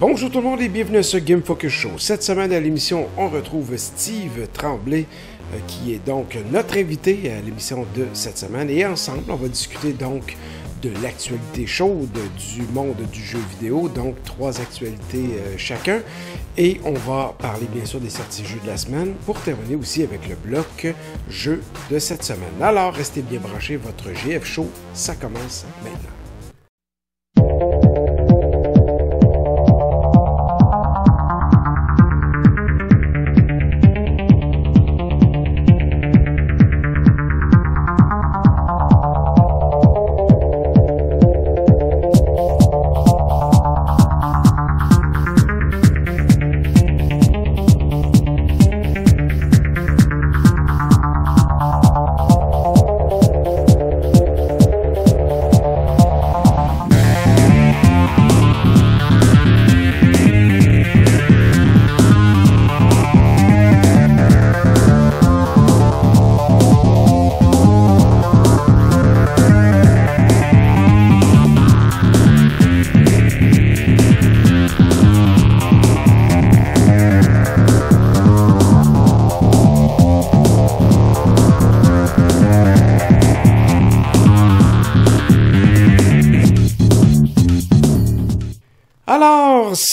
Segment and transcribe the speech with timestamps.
[0.00, 1.98] Bonjour tout le monde et bienvenue à ce Game Focus Show.
[1.98, 5.06] Cette semaine à l'émission, on retrouve Steve Tremblay,
[5.52, 8.70] euh, qui est donc notre invité à l'émission de cette semaine.
[8.70, 10.36] Et ensemble, on va discuter donc
[10.82, 16.00] de l'actualité chaude du monde du jeu vidéo, donc trois actualités euh, chacun.
[16.56, 20.04] Et on va parler bien sûr des sorties jeux de la semaine pour terminer aussi
[20.04, 20.94] avec le bloc
[21.28, 21.60] jeu
[21.90, 22.62] de cette semaine.
[22.62, 26.17] Alors restez bien branchés, votre GF Show, ça commence maintenant.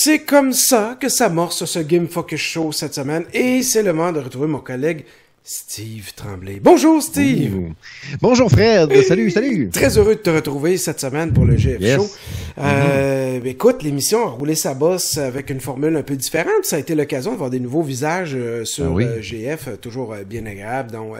[0.05, 4.11] C'est comme ça que s'amorce ce Game Focus Show cette semaine et c'est le moment
[4.11, 5.03] de retrouver mon collègue
[5.43, 6.59] Steve Tremblay.
[6.61, 7.71] Bonjour Steve!
[8.21, 8.95] Bonjour Fred!
[9.01, 9.71] Salut, salut!
[9.71, 11.95] Très heureux de te retrouver cette semaine pour le GF Yes.
[11.95, 12.07] Show.
[12.59, 16.65] Euh, Écoute, l'émission a roulé sa bosse avec une formule un peu différente.
[16.65, 19.05] Ça a été l'occasion de voir des nouveaux visages euh, sur Ah oui.
[19.05, 21.13] euh, GF, toujours bien agréables, dont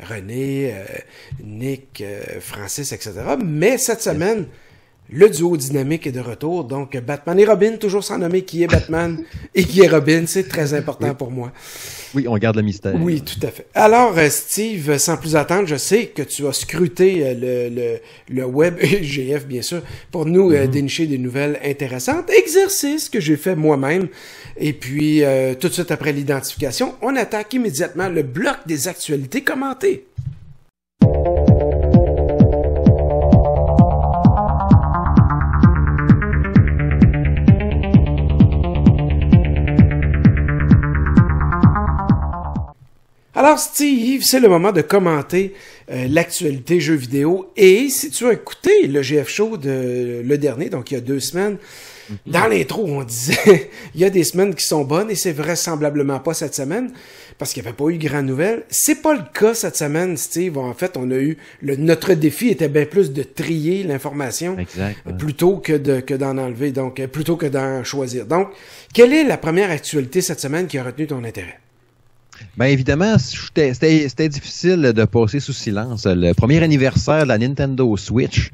[0.00, 0.74] René,
[1.44, 2.02] Nick,
[2.40, 3.12] Francis, etc.
[3.44, 4.46] Mais cette semaine,
[5.10, 6.64] le duo dynamique est de retour.
[6.64, 9.18] Donc, Batman et Robin, toujours sans nommer qui est Batman
[9.54, 10.24] et qui est Robin.
[10.26, 11.52] C'est très important pour moi.
[12.14, 12.94] Oui, on garde le mystère.
[13.00, 13.66] Oui, tout à fait.
[13.74, 17.98] Alors, euh, Steve, sans plus attendre, je sais que tu as scruté euh, le, le,
[18.28, 22.30] le web et GF, bien sûr, pour nous euh, dénicher des nouvelles intéressantes.
[22.30, 24.08] Exercice que j'ai fait moi-même.
[24.56, 29.42] Et puis, euh, tout de suite après l'identification, on attaque immédiatement le bloc des actualités
[29.42, 30.06] commentées.
[43.56, 45.54] Alors Steve, c'est le moment de commenter
[45.90, 47.52] euh, l'actualité jeux vidéo.
[47.56, 51.00] Et si tu as écouté le GF Show de le dernier, donc il y a
[51.00, 51.56] deux semaines,
[52.26, 56.20] dans l'intro, on disait il y a des semaines qui sont bonnes et c'est vraisemblablement
[56.20, 56.92] pas cette semaine
[57.38, 58.64] parce qu'il n'y avait pas eu grand nouvelle.
[58.68, 60.58] C'est pas le cas cette semaine, Steve.
[60.58, 65.14] En fait, on a eu le, notre défi était bien plus de trier l'information ouais.
[65.16, 68.26] plutôt que de que d'en enlever, donc euh, plutôt que d'en choisir.
[68.26, 68.50] Donc,
[68.92, 71.58] quelle est la première actualité cette semaine qui a retenu ton intérêt?
[72.56, 76.06] Ben évidemment, c'était difficile de passer sous silence.
[76.06, 78.50] Le premier anniversaire de la Nintendo Switch,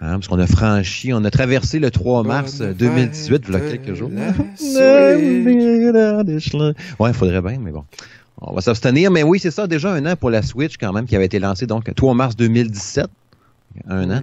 [0.00, 3.56] hein, parce qu'on a franchi, on a traversé le 3 mars Bonne 2018, il y
[3.56, 4.10] a quelques jours.
[6.98, 7.84] Ouais, il faudrait bien, mais bon.
[8.40, 11.06] On va s'abstenir, mais oui, c'est ça, déjà un an pour la Switch quand même,
[11.06, 13.06] qui avait été lancée donc 3 mars 2017.
[13.88, 14.22] Un an.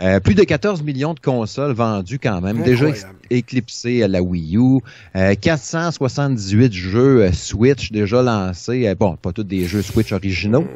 [0.00, 2.62] Euh, plus de 14 millions de consoles vendues quand même.
[2.62, 3.18] Déjà ex- Incroyable.
[3.30, 4.80] éclipsé à la Wii U.
[5.16, 8.86] Euh, 478 jeux euh, Switch déjà lancés.
[8.86, 10.66] Euh, bon, pas tous des jeux Switch originaux,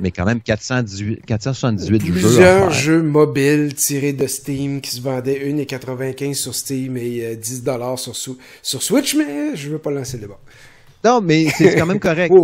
[0.00, 2.12] mais quand même 418, 478 jeux.
[2.12, 7.62] Plusieurs jeux mobiles tirés de Steam qui se vendaient 1,95 sur Steam et euh, 10
[7.64, 10.38] dollars sur, Sou- sur Switch, mais je veux pas lancer le débat.
[11.04, 12.34] Non, mais c'est quand même correct.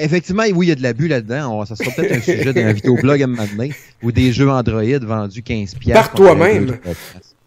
[0.00, 1.64] Effectivement, oui, il y a de l'abus là-dedans.
[1.64, 3.72] Ça sera peut-être un sujet d'un blog à un moment donné,
[4.02, 5.94] ou des jeux Android vendus 15 pièces.
[5.94, 6.78] Par toi-même.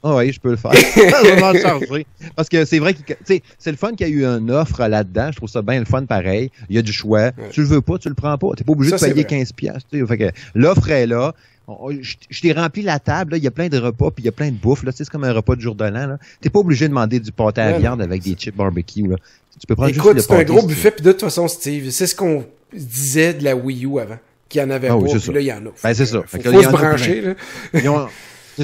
[0.04, 0.72] Ah oui, je peux le faire.
[0.96, 2.08] je vais m'en charger.
[2.36, 4.50] Parce que c'est vrai que tu sais, c'est le fun qu'il y a eu une
[4.50, 5.30] offre là-dedans.
[5.32, 6.50] Je trouve ça bien le fun pareil.
[6.70, 7.32] Il y a du choix.
[7.52, 8.48] Tu le veux pas, tu le prends pas.
[8.58, 9.38] T'es pas obligé Ça, de payer vrai.
[9.40, 9.84] 15 pièces.
[9.92, 11.34] Fait que l'offre est là.
[11.80, 13.38] On- Je je t'ai rempli la table, là.
[13.38, 14.84] il y a plein de repas, puis il y a plein de bouffe.
[14.84, 14.92] Là.
[14.94, 16.18] C'est comme un repas de jour de l'an.
[16.42, 19.08] T'es pas obligé de demander du pâté à Ouais, viande avec des chips barbecue.
[19.08, 19.16] Là.
[19.60, 22.08] Tu peux prendre Écoute, juste c'est un gros buffet, puis de toute façon, Steve, c'est
[22.08, 24.18] ce qu'on disait de la Wii U avant,
[24.50, 25.70] qu'il y en avait Ah pas, oui, puis là, il y en a.
[25.84, 26.24] Ben, c'est ça.
[26.26, 27.34] Faut, faut se brancher, là.
[27.74, 28.08] Ils ont,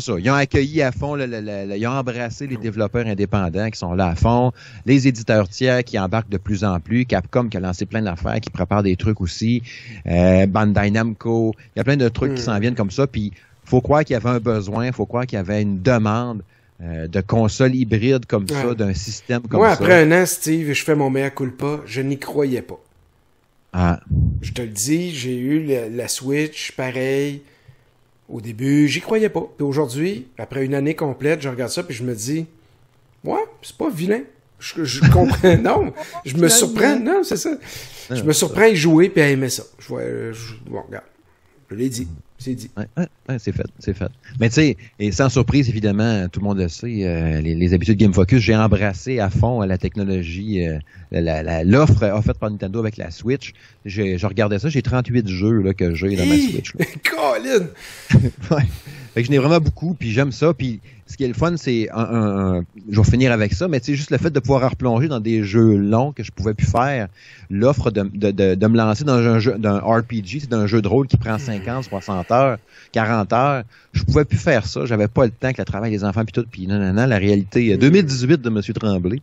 [0.01, 0.17] c'est ça.
[0.19, 3.69] Ils ont accueilli à fond, le- le- le- le- ils ont embrassé les développeurs indépendants
[3.69, 4.51] qui sont là à fond,
[4.85, 8.39] les éditeurs tiers qui embarquent de plus en plus, Capcom qui a lancé plein d'affaires,
[8.39, 9.61] qui prépare des trucs aussi,
[10.07, 12.45] euh, Bandai Namco, il y a plein de trucs qui Mm.
[12.45, 13.31] s'en viennent comme ça, puis
[13.63, 16.41] faut croire qu'il y avait un besoin, faut croire qu'il y avait une demande
[16.83, 19.73] euh, de consoles hybrides comme ça, d'un système comme Moi, ça.
[19.81, 22.79] après un an, Steve, je fais mon mea culpa, je n'y croyais pas.
[23.73, 23.99] Ah,
[24.41, 27.41] Je te le dis, j'ai eu la, la Switch, pareil.
[28.29, 29.47] Au début, j'y croyais pas.
[29.55, 32.45] Puis aujourd'hui, après une année complète, je regarde ça puis je me dis,
[33.23, 34.21] Ouais, c'est pas vilain.
[34.59, 35.57] Je, comprends.
[35.57, 35.93] non,
[36.25, 36.99] je me surprends.
[36.99, 37.51] Non, c'est ça.
[38.09, 39.63] Je me surprends à y jouer puis à aimer ça.
[39.79, 40.01] Je vois,
[40.65, 41.05] bon, regarde.
[41.69, 42.07] Je l'ai dit.
[42.39, 42.69] C'est dit.
[42.77, 42.85] Ouais,
[43.39, 44.11] c'est fait, c'est fait.
[44.39, 47.97] Mais tu sais, et sans surprise, évidemment, tout le monde le sait, euh, les, habitudes
[47.97, 50.77] Game Focus, j'ai embrassé à fond la technologie, euh,
[51.65, 53.53] l'offre offerte par Nintendo avec la Switch.
[53.85, 56.73] Je regardais ça, j'ai 38 jeux là, que j'ai dans ma Switch.
[57.03, 57.67] Colin!
[58.51, 58.63] ouais.
[59.13, 60.53] Fait que je n'ai vraiment beaucoup, puis j'aime ça.
[60.53, 63.95] Puis ce qui est le fun, c'est un, je vais finir avec ça, mais sais,
[63.95, 67.07] juste le fait de pouvoir replonger dans des jeux longs que je pouvais plus faire,
[67.49, 70.87] l'offre de, de, de, me lancer dans un jeu d'un RPG, c'est un jeu de
[70.87, 72.57] rôle qui prend 50, 60 heures,
[72.91, 73.63] 40 heures.
[73.93, 74.85] Je pouvais plus faire ça.
[74.85, 77.05] J'avais pas le temps que le travail des enfants puis tout, puis non, non, non,
[77.05, 78.61] la réalité 2018 euh, de M.
[78.61, 79.21] Tremblay.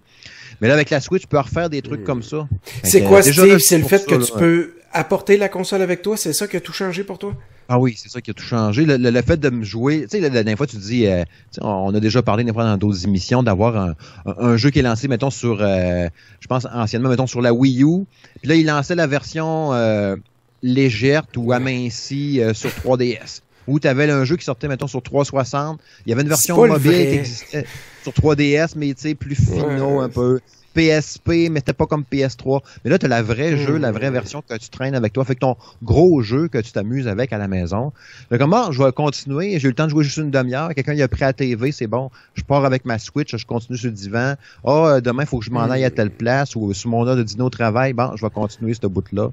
[0.61, 2.49] Mais là, avec la Switch, tu peux refaire des trucs comme ça.
[2.83, 3.59] C'est quoi, Steve?
[3.59, 6.17] C'est le fait que tu peux apporter la console avec toi?
[6.17, 7.35] C'est ça qui a tout changé pour toi?
[7.69, 8.85] Ah oui, c'est ça qui a tout changé.
[8.87, 11.25] Le, fait de me jouer, tu sais, la, dernière fois, tu dis, euh,
[11.61, 13.95] on a déjà parlé des fois dans d'autres émissions d'avoir
[14.27, 16.09] un, jeu qui est lancé, mettons, sur, euh,
[16.41, 18.05] je pense anciennement, mettons, sur la Wii U.
[18.41, 20.17] Puis là, il lançait la version euh,
[20.63, 23.41] légère ou amincie sur 3DS.
[23.67, 25.81] Ou tu avais un jeu qui sortait, mettons, sur 360.
[26.05, 27.67] Il y avait une version mobile qui existait
[28.03, 30.41] sur 3DS, mais tu sais, plus finaux un peu.
[30.75, 32.61] PSP, mais c'était pas comme PS3.
[32.85, 35.25] Mais là, tu as la vraie jeu, la vraie version que tu traînes avec toi.
[35.25, 37.93] Fait que ton gros jeu que tu t'amuses avec à la maison.
[38.29, 39.59] Fait comment je vais continuer.
[39.59, 40.75] J'ai eu le temps de jouer juste une demi-heure.
[40.75, 42.11] Quelqu'un y a pris à la TV, c'est bon.
[42.35, 44.35] Je pars avec ma Switch, je continue sur le divan.
[44.65, 47.07] Ah, oh, demain, il faut que je m'en aille à telle place ou sur mon
[47.07, 47.93] heure de dîner au travail.
[47.93, 49.31] Bon, je vais continuer ce bout-là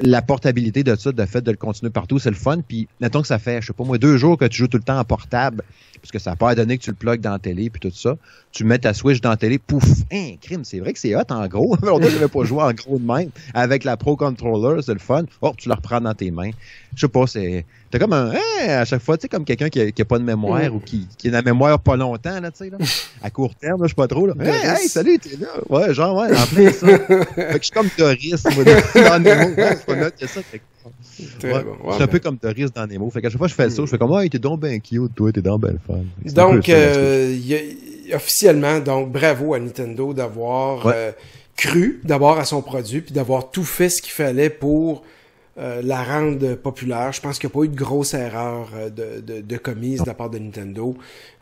[0.00, 2.60] la portabilité de ça, de fait de le continuer partout, c'est le fun.
[2.60, 4.76] Puis, mettons que ça fait, je sais pas moi, deux jours que tu joues tout
[4.76, 5.62] le temps en portable,
[6.00, 7.94] parce que ça n'a pas donné que tu le plugues dans la télé puis tout
[7.94, 8.16] ça.
[8.52, 9.82] Tu mets ta Switch dans la télé, pouf,
[10.12, 11.74] un crime, c'est vrai que c'est hot en gros.
[11.82, 13.30] je ne pas jouer en gros de même.
[13.54, 15.24] Avec la Pro Controller, c'est le fun.
[15.40, 16.50] Oh, tu la reprends dans tes mains.
[16.94, 17.64] Je sais pas, c'est.
[17.90, 18.30] T'as comme un.
[18.30, 20.74] Hein, à chaque fois, tu sais, comme quelqu'un qui, a, pas de mémoire mm.
[20.74, 22.76] ou qui, qui a la mémoire pas longtemps, là, tu sais, là.
[23.22, 24.34] À court terme, là, je sais pas trop, là.
[24.38, 25.48] Hey, salut, t'es là.
[25.70, 26.86] Ouais, genre, ouais, en plein ça.
[26.86, 29.54] fait que je suis comme Doris, moi, dans Nemo.
[29.54, 30.40] Ouais, c'est pas note, ça.
[31.44, 31.64] Ouais,
[31.96, 33.08] c'est un peu comme Doris dans Nemo.
[33.10, 34.78] Fait qu'à chaque fois que je fais ça, je fais comme, ouais, t'es donc bien
[34.78, 36.00] cute, toi, t'es donc bien fun.
[36.32, 37.34] Donc, euh,
[38.14, 41.12] officiellement, donc, bravo à Nintendo d'avoir euh,
[41.56, 45.02] cru d'abord à son produit, puis d'avoir tout fait ce qu'il fallait pour
[45.58, 47.12] euh, la rendre populaire.
[47.12, 50.00] Je pense qu'il n'y a pas eu de grosse erreur euh, de, de, de, commise
[50.00, 50.96] de la part de Nintendo.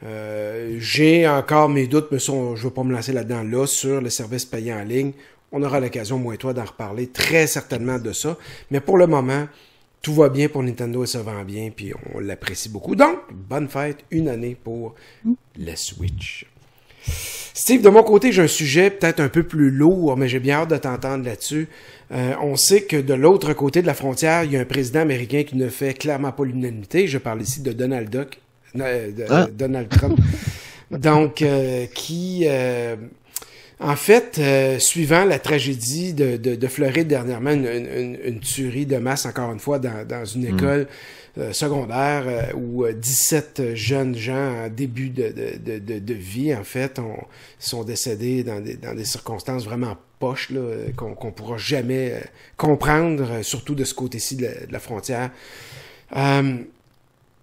[0.04, 4.00] Euh, J'ai encore mes doutes, mais je ne veux pas me lancer là-dedans là, sur
[4.00, 5.12] le service payant en ligne.
[5.52, 8.36] On aura l'occasion, moi et toi, d'en reparler très certainement de ça.
[8.72, 9.46] Mais pour le moment,
[10.02, 12.96] tout va bien pour Nintendo et ça vend bien, puis on l'apprécie beaucoup.
[12.96, 14.96] Donc, bonne fête, une année pour
[15.56, 16.46] la Switch.
[17.06, 20.60] Steve, de mon côté, j'ai un sujet peut-être un peu plus lourd, mais j'ai bien
[20.60, 21.68] hâte de t'entendre là-dessus.
[22.12, 25.00] Euh, on sait que de l'autre côté de la frontière, il y a un président
[25.00, 27.06] américain qui ne fait clairement pas l'unanimité.
[27.06, 28.38] Je parle ici de Donald Duck,
[28.78, 29.46] euh, ah.
[29.52, 30.18] Donald Trump.
[30.90, 32.48] Donc, euh, qui,
[33.78, 34.40] en fait,
[34.80, 40.24] suivant la tragédie de, de, Floride dernièrement, une, tuerie de masse, encore une fois, dans,
[40.24, 40.56] une hmm.
[40.56, 40.86] école
[41.52, 47.00] secondaire où 17 jeunes gens en début de, de, vie, en fait,
[47.58, 50.52] sont décédés dans des, dans des circonstances vraiment poche
[50.96, 52.20] qu'on ne pourra jamais euh,
[52.56, 55.30] comprendre, euh, surtout de ce côté-ci de, la frontière.
[56.14, 56.58] Euh,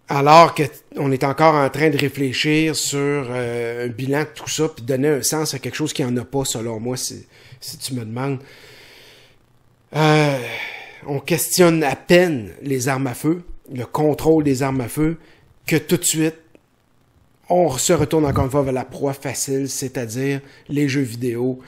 [0.07, 4.85] alors qu'on est encore en train de réfléchir sur un bilan de tout ça, puis
[4.85, 7.25] donner un sens à quelque chose qui n'en a pas, selon moi, si,
[7.59, 8.39] si tu me demandes.
[11.05, 15.17] on questionne à peine les armes à feu, le contrôle des armes à feu,
[15.65, 16.35] que tout de suite,
[17.49, 21.59] on se retourne encore une fois vers la proie facile, c'est-à-dire les jeux vidéo.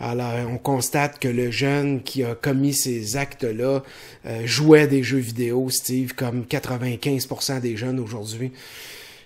[0.00, 3.82] Alors, on constate que le jeune qui a commis ces actes-là
[4.24, 8.52] euh, jouait des jeux vidéo, Steve, comme 95% des jeunes aujourd'hui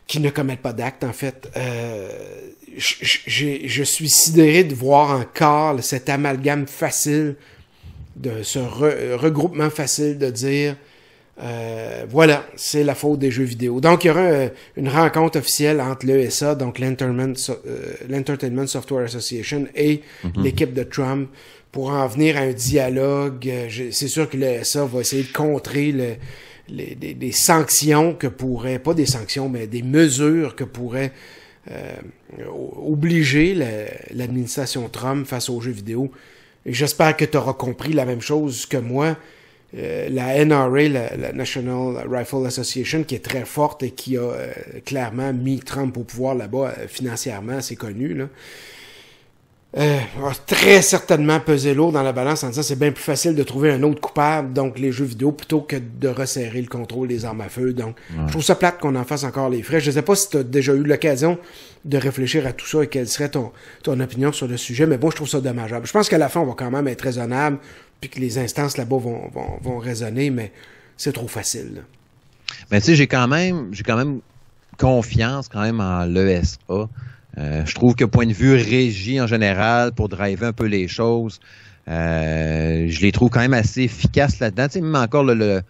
[0.09, 1.49] qui ne commettent pas d'actes, en fait.
[1.57, 2.11] Euh,
[2.77, 7.37] je suis sidéré de voir encore cet amalgame facile,
[8.17, 10.77] de ce regroupement facile de dire
[11.43, 13.81] euh, voilà, c'est la faute des jeux vidéo.
[13.81, 19.67] Donc, il y aura euh, une rencontre officielle entre l'ESA, donc l'Entertainment euh, Software Association,
[19.75, 20.33] et mhm.
[20.43, 21.31] l'équipe de Trump
[21.73, 23.51] pour en venir à un dialogue.
[23.91, 26.17] c'est sûr que l'ESA va essayer de contrer le,
[26.69, 31.13] les, sanctions que pourrait, pas des sanctions, mais des mesures que pourraient
[32.85, 33.55] obliger
[34.13, 36.11] l'administration Trump face aux jeux vidéo.
[36.67, 39.17] J'espère que tu auras compris la même chose que moi.
[39.77, 44.53] Euh, la NRA, la, National Rifle Association, qui est très forte et qui a euh,
[44.85, 48.15] clairement mis Trump au pouvoir là-bas euh, financièrement, c'est connu.
[48.15, 48.29] Là.
[49.79, 50.01] Euh,
[50.47, 53.71] très certainement peser lourd dans la balance en disant c'est bien plus facile de trouver
[53.71, 57.41] un autre coupable, donc les jeux vidéo, plutôt que de resserrer le contrôle des armes
[57.41, 57.73] à feu.
[57.73, 57.97] Donc,
[58.27, 59.81] je trouve ça plate qu'on en fasse encore les frais.
[59.81, 61.39] Je sais pas si tu as déjà eu l'occasion
[61.85, 63.53] de réfléchir à tout ça et quelle serait ton,
[63.85, 65.87] ton opinion sur le sujet, mais bon, je trouve ça dommageable.
[65.87, 67.59] Je pense qu'à la fin, on va quand même être raisonnable,
[68.01, 70.53] puis que les instances là-bas vont, vont, vont raisonner, mais
[70.97, 71.85] c'est trop facile.
[72.73, 74.21] Mais tu sais, j'ai quand même, j'ai quand même
[74.79, 76.89] confiance quand même en l'ESA.
[77.39, 80.89] Euh, je trouve que point de vue régie en général, pour driver un peu les
[80.89, 81.41] choses,
[81.89, 84.67] euh, je les trouve quand même assez efficaces là-dedans.
[84.67, 85.63] Tu sais, même encore le, le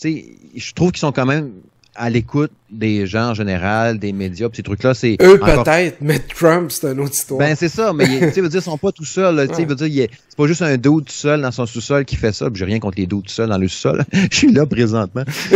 [0.00, 0.24] tu sais,
[0.56, 1.50] je trouve qu'ils sont quand même
[1.94, 6.18] à l'écoute des gens en général, des médias, pis ces trucs-là, c'est eux peut-être, mais
[6.18, 7.38] Trump c'est une autre histoire.
[7.38, 9.46] Ben c'est ça, mais tu sais, veut dire, ils sont pas tout seuls.
[9.48, 12.16] Tu sais, veut dire, c'est pas juste un dos tout seul dans son sous-sol qui
[12.16, 12.48] fait ça.
[12.52, 14.04] J'ai rien contre les dos tout seuls dans le sous-sol.
[14.30, 15.24] Je suis là présentement.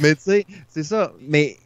[0.00, 1.12] mais tu sais, c'est ça.
[1.28, 1.56] Mais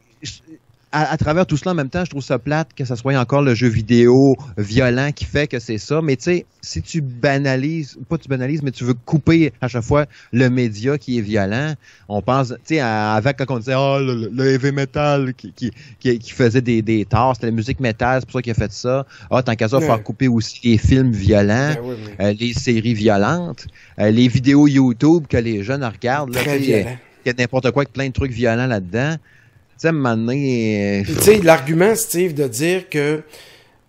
[0.91, 3.41] à, travers tout cela en même temps, je trouve ça plate que ce soit encore
[3.41, 6.01] le jeu vidéo violent qui fait que c'est ça.
[6.01, 9.83] Mais tu sais, si tu banalises, pas tu banalises, mais tu veux couper à chaque
[9.83, 11.73] fois le média qui est violent,
[12.07, 16.31] on pense, tu sais, avec quand on disait, oh, le, heavy metal qui, qui, qui,
[16.31, 19.05] faisait des, des torts, c'était la musique métal, c'est pour ça qu'il a fait ça.
[19.29, 22.93] Ah, tant qu'à ça, il faut couper aussi les films violents, ben euh, les séries
[22.93, 23.67] violentes,
[23.99, 26.33] euh, les vidéos YouTube que les jeunes regardent.
[26.33, 29.17] Là, il y a n'importe quoi avec plein de trucs violents là-dedans
[29.77, 33.21] sais, euh, Tu sais, l'argument, Steve, de dire que,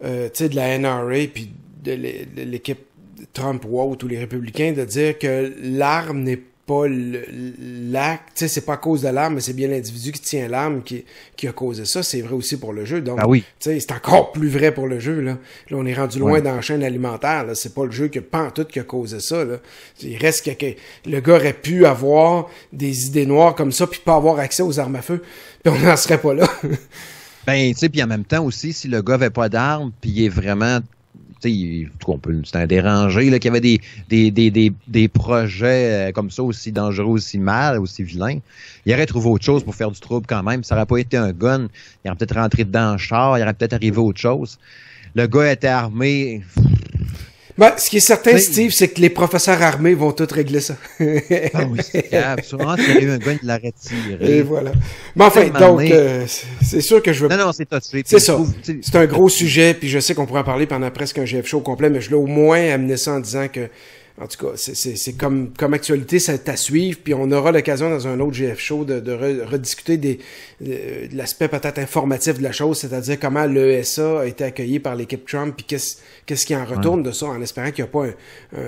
[0.04, 1.50] euh, tu sais, de la NRA, puis
[1.82, 1.92] de
[2.42, 2.80] l'équipe
[3.32, 8.60] Trump ou tous les républicains, de dire que l'arme n'est pas l'acte, tu sais, c'est
[8.60, 11.02] pas à cause de l'arme, mais c'est bien l'individu qui tient l'arme qui,
[11.34, 12.02] qui a causé ça.
[12.02, 13.00] C'est vrai aussi pour le jeu.
[13.00, 13.40] Donc, ah oui.
[13.58, 15.38] tu sais, c'est encore plus vrai pour le jeu, là.
[15.70, 17.54] Là, on est rendu loin dans la chaîne alimentaire, là.
[17.54, 19.56] C'est pas le jeu que pas tout qui a causé ça, là.
[20.02, 20.66] Il reste que,
[21.06, 24.78] le gars aurait pu avoir des idées noires comme ça puis pas avoir accès aux
[24.78, 25.22] armes à feu.
[25.68, 26.48] On n'en serait pas là.
[27.46, 30.10] ben, tu sais, puis en même temps aussi, si le gars avait pas d'armes puis
[30.10, 30.80] il est vraiment
[31.40, 37.12] c'est un dérangé, là, avait des, des, des, des, projets euh, comme ça aussi dangereux,
[37.12, 38.38] aussi mal, aussi vilains.
[38.84, 40.64] Il aurait trouvé autre chose pour faire du trouble quand même.
[40.64, 41.68] Ça n'aurait pas été un gun.
[42.04, 44.58] Il aurait peut-être rentré dedans en char, il aurait peut-être arrivé autre chose.
[45.14, 46.42] Le gars était armé.
[47.58, 50.76] Ben, ce qui est certain, Steve, c'est que les professeurs armés vont tout régler ça.
[51.00, 52.08] ah oui, c'est
[52.44, 54.38] Sûrement, s'il y avait eu un gars, il l'aurait tiré.
[54.38, 54.70] Et voilà.
[55.16, 56.24] Mais enfin, donc, euh,
[56.62, 57.28] c'est sûr que je veux...
[57.28, 57.68] Non, non, c'est
[58.06, 58.38] C'est ça.
[58.62, 61.46] C'est un gros sujet, puis je sais qu'on pourrait en parler pendant presque un GF
[61.46, 63.68] show complet, mais je l'ai au moins amené ça en disant que
[64.20, 68.08] en tout cas, c'est comme, comme actualité, c'est à suivre, puis on aura l'occasion dans
[68.08, 70.18] un autre GF show de, de rediscuter des,
[70.60, 75.24] de, l'aspect peut-être informatif de la chose, c'est-à-dire comment l'ESA a été accueilli par l'équipe
[75.26, 78.06] Trump, puis qu'est-ce qu'est-ce qui en retourne de ça, en espérant qu'il n'y a pas
[78.06, 78.60] un,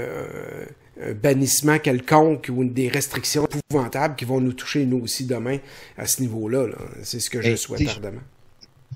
[1.02, 5.59] un, bannissement quelconque ou des restrictions épouvantables qui vont nous toucher nous aussi demain
[5.97, 6.66] à ce niveau-là.
[7.02, 8.21] c'est ce que je souhaite ardemment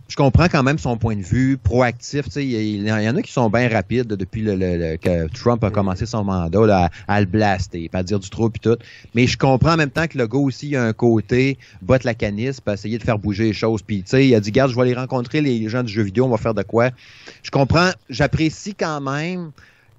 [0.08, 2.26] je comprends quand même son point de vue proactif.
[2.36, 6.24] Il y, en a qui sont bien rapides depuis le, que Trump a commencé son
[6.24, 8.76] mandat là, à, le blaster, à dire du trop et tout.
[9.14, 12.14] Mais je comprends en même temps que le gars aussi a un côté botte la
[12.14, 13.82] canisse pour essayer de faire bouger les choses.
[13.82, 16.02] Puis tu sais, il a dit garde, je vais aller rencontrer les gens du jeu
[16.02, 16.90] vidéo, on va faire de quoi.
[17.42, 19.52] Je comprends, j'apprécie quand même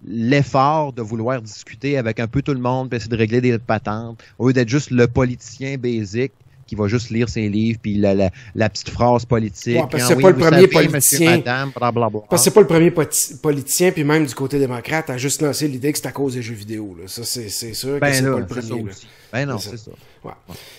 [0.07, 3.57] l'effort de vouloir discuter avec un peu tout le monde, puis essayer de régler des
[3.57, 6.33] patentes, au lieu d'être juste le politicien basique
[6.67, 9.77] qui va juste lire ses livres, puis la, la, la petite phrase politique.
[9.89, 11.41] parce que c'est pas le premier politicien.
[11.41, 15.67] parce que c'est pas le premier politicien, puis même du côté démocrate, a juste lancé
[15.67, 16.95] l'idée que c'est à cause des jeux vidéo.
[16.99, 17.07] Là.
[17.07, 18.85] Ça, c'est, sûr ben que c'est pas le premier.
[19.31, 19.91] Ben non, c'est ça.
[20.23, 20.31] Ouais.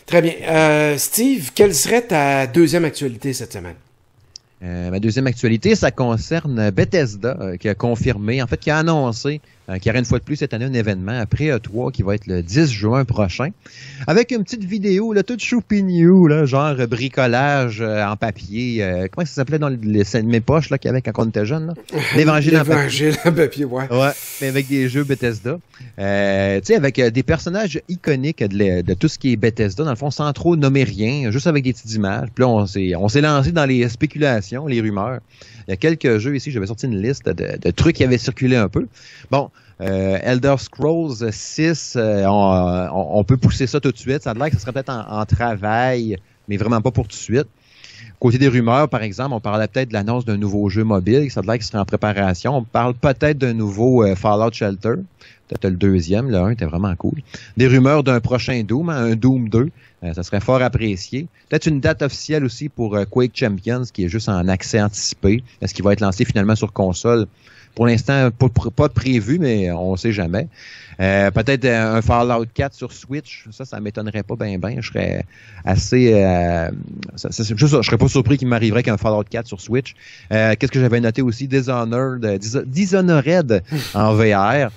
[0.07, 0.35] Très bien.
[0.49, 3.76] Euh, Steve, quelle serait ta deuxième actualité cette semaine?
[4.62, 8.78] Euh, ma deuxième actualité, ça concerne Bethesda, euh, qui a confirmé, en fait, qui a
[8.78, 12.15] annoncé euh, aura une fois de plus cette année un événement après E3 qui va
[12.15, 13.49] être le 10 juin prochain,
[14.07, 19.09] avec une petite vidéo, là, toute choupignou, là, genre bricolage en papier.
[19.13, 21.75] comment ça s'appelait dans les, mes poches là, qu'il y avait quand on était jeune?
[22.17, 22.77] L'évangile en papier.
[22.77, 23.93] L'évangile en papier, ouais.
[23.93, 25.59] Ouais, mais avec des jeux Bethesda.
[25.79, 29.97] tu sais, avec des personnages iconiques de, de, tout ce qui est Bethesda, dans le
[29.97, 32.29] fond, sans trop nommer rien, juste avec des petites images.
[32.35, 35.21] Puis là, on s'est, on s'est lancé dans les spéculations les rumeurs.
[35.67, 38.57] Il y a quelques jeux ici, j'avais sorti une liste de, trucs qui avaient circulé
[38.57, 38.87] un peu.
[39.31, 44.23] Bon, euh, Elder Scrolls 6, euh, on, peut pousser ça tout de suite.
[44.23, 46.19] Ça a l'air que ce serait peut-être en, travail,
[46.49, 47.49] mais vraiment pas pour tout de suite.
[48.21, 51.41] Côté des rumeurs, par exemple, on parlait peut-être de l'annonce d'un nouveau jeu mobile, ça
[51.41, 52.57] a l'air qu'il serait en préparation.
[52.57, 54.95] On parle peut-être d'un nouveau euh, Fallout Shelter.
[55.49, 57.21] Peut-être le deuxième, le 1 était vraiment cool.
[57.57, 59.71] Des rumeurs d'un prochain Doom, un Doom 2.
[60.05, 61.26] Euh, ça serait fort apprécié.
[61.49, 65.43] Peut-être une date officielle aussi pour euh, Quake Champions, qui est juste en accès anticipé.
[65.62, 67.26] Est-ce qu'il va être lancé finalement sur console?
[67.75, 70.49] Pour l'instant, pas, prévu, mais on ne sait jamais.
[70.99, 74.81] Euh, peut-être un Fallout 4 sur Switch, ça, ça m'étonnerait pas bien, ben.
[74.81, 75.26] Je serais
[75.62, 76.12] assez,
[77.17, 79.95] ça, je serais pas surpris qu'il m'arriverait qu'un Fallout 4 sur Switch.
[80.31, 83.62] Qu'est-ce que j'avais noté aussi, Dishonored, Dishonored
[83.93, 84.71] en VR.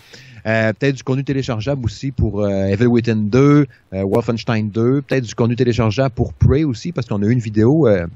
[0.49, 5.23] Euh, peut-être du contenu téléchargeable aussi pour euh, Evil Within 2, euh, Wolfenstein 2, peut-être
[5.25, 8.07] du contenu téléchargeable pour Prey aussi, parce qu'on a eu une vidéo, euh,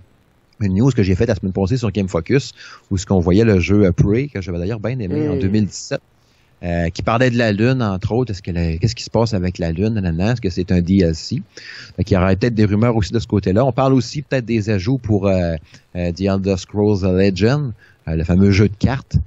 [0.59, 2.53] une news que j'ai faite la semaine passée sur Game Focus,
[2.89, 6.01] où ce qu'on voyait le jeu Prey, que j'avais d'ailleurs bien aimé en 2017.
[6.63, 8.31] Euh, qui parlait de la Lune, entre autres.
[8.31, 9.97] Est-ce que qu'est-ce qui se passe avec la Lune?
[9.97, 11.41] Est-ce que c'est un DLC?
[11.97, 13.65] Donc, il y aurait peut-être des rumeurs aussi de ce côté-là.
[13.65, 15.57] On parle aussi peut-être des ajouts pour euh,
[15.93, 17.73] The Elder Scrolls Legend,
[18.07, 19.17] le fameux jeu de cartes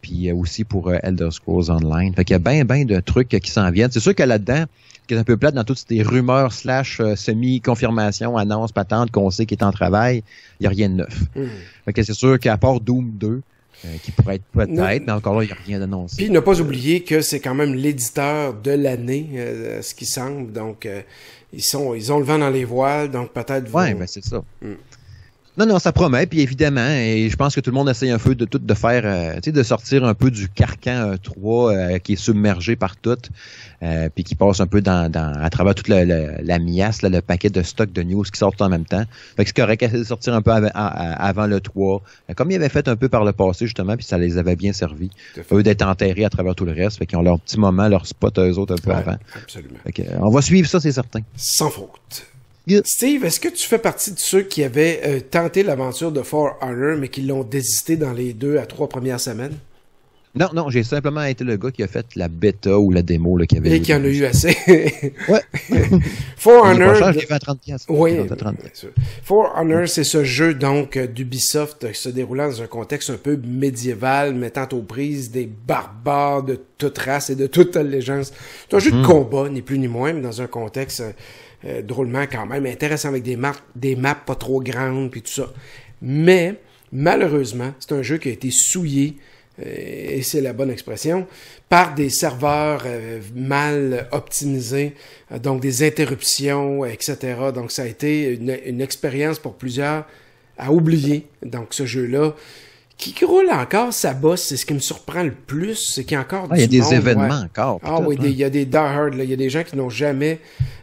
[0.00, 2.14] puis aussi pour euh, Elder Scrolls Online.
[2.14, 3.90] Fait qu'il y a bien, bien de trucs qui s'en viennent.
[3.90, 4.64] C'est sûr que là-dedans,
[5.02, 9.10] ce qui est un peu plate dans toutes ces rumeurs slash euh, semi-confirmation, annonce, patente
[9.10, 10.22] qu'on sait qui est en travail,
[10.58, 11.22] il n'y a rien de neuf.
[11.36, 11.44] Mm.
[11.84, 13.42] Fait que c'est sûr qu'à part Doom 2,
[13.86, 16.16] euh, qui pourrait être peut-être, mais encore là, il n'y a rien d'annoncé.
[16.16, 20.52] Puis ne pas oublier que c'est quand même l'éditeur de l'année, euh, ce qui semble.
[20.52, 21.00] Donc, euh,
[21.54, 23.72] ils sont ils ont le vent dans les voiles, donc peut-être...
[23.72, 24.42] Ouais, ben c'est ça.
[24.60, 24.72] Mm.
[25.56, 26.26] Non, non, ça promet.
[26.26, 28.74] Puis évidemment, et je pense que tout le monde essaye un peu de tout de
[28.74, 32.76] faire, euh, tu sais, de sortir un peu du carcan 3 euh, qui est submergé
[32.76, 33.18] par tout,
[33.82, 37.20] euh, puis qui passe un peu dans, dans à travers toute la, la, miasse, le
[37.20, 39.02] paquet de stock de news qui sortent en même temps.
[39.36, 42.00] Fait que c'est correct de sortir un peu avant, le 3,
[42.36, 44.72] comme ils avaient fait un peu par le passé justement, puis ça les avait bien
[44.72, 45.10] servi.
[45.52, 48.06] Eux d'être enterrés à travers tout le reste, fait qu'ils ont leur petit moment, leur
[48.06, 49.16] spot eux autres un peu avant.
[49.34, 49.78] Absolument.
[50.20, 51.20] on va suivre ça, c'est certain.
[51.36, 52.30] Sans faute.
[52.84, 56.56] Steve, est-ce que tu fais partie de ceux qui avaient euh, tenté l'aventure de For
[56.60, 59.56] Honor, mais qui l'ont désisté dans les deux à trois premières semaines?
[60.32, 63.36] Non, non, j'ai simplement été le gars qui a fait la bêta ou la démo
[63.36, 63.76] là, qui avait.
[63.76, 64.56] Et qui en a eu assez.
[65.28, 65.40] ouais.
[66.36, 66.94] For Honor.
[66.94, 67.58] Cher, fait à 30
[67.88, 68.12] Oui.
[69.24, 74.34] For Honor, c'est ce jeu donc d'Ubisoft se déroulant dans un contexte un peu médiéval,
[74.34, 78.32] mettant aux prises des barbares de toute race et de toute allégeance.
[78.68, 79.06] C'est un jeu de mm-hmm.
[79.06, 81.02] combat, ni plus ni moins, mais dans un contexte
[81.64, 85.32] euh, drôlement quand même intéressant avec des, maps, des maps pas trop grandes puis tout
[85.32, 85.52] ça.
[86.00, 86.54] Mais
[86.92, 89.16] malheureusement, c'est un jeu qui a été souillé
[89.60, 91.26] euh, et c'est la bonne expression,
[91.68, 94.94] par des serveurs euh, mal optimisés,
[95.42, 97.16] donc des interruptions, etc.
[97.54, 100.06] Donc ça a été une, une expérience pour plusieurs
[100.56, 101.26] à oublier.
[101.44, 102.34] Donc ce jeu-là,
[103.00, 106.16] qui roule encore sa bosse, c'est ce qui me surprend le plus, c'est qu'il y
[106.16, 107.80] a encore ah, Il y a des événements encore.
[107.82, 108.76] Ah oui, il y a des die
[109.14, 110.38] il y a des gens qui n'ont jamais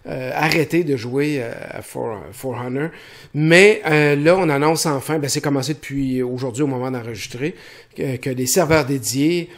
[0.08, 2.90] euh, arrêté de jouer euh, à For, For Honor.
[3.34, 7.56] Mais euh, là, on annonce enfin, ben, c'est commencé depuis aujourd'hui au moment d'enregistrer,
[7.96, 9.50] que, que, des serveurs dédiés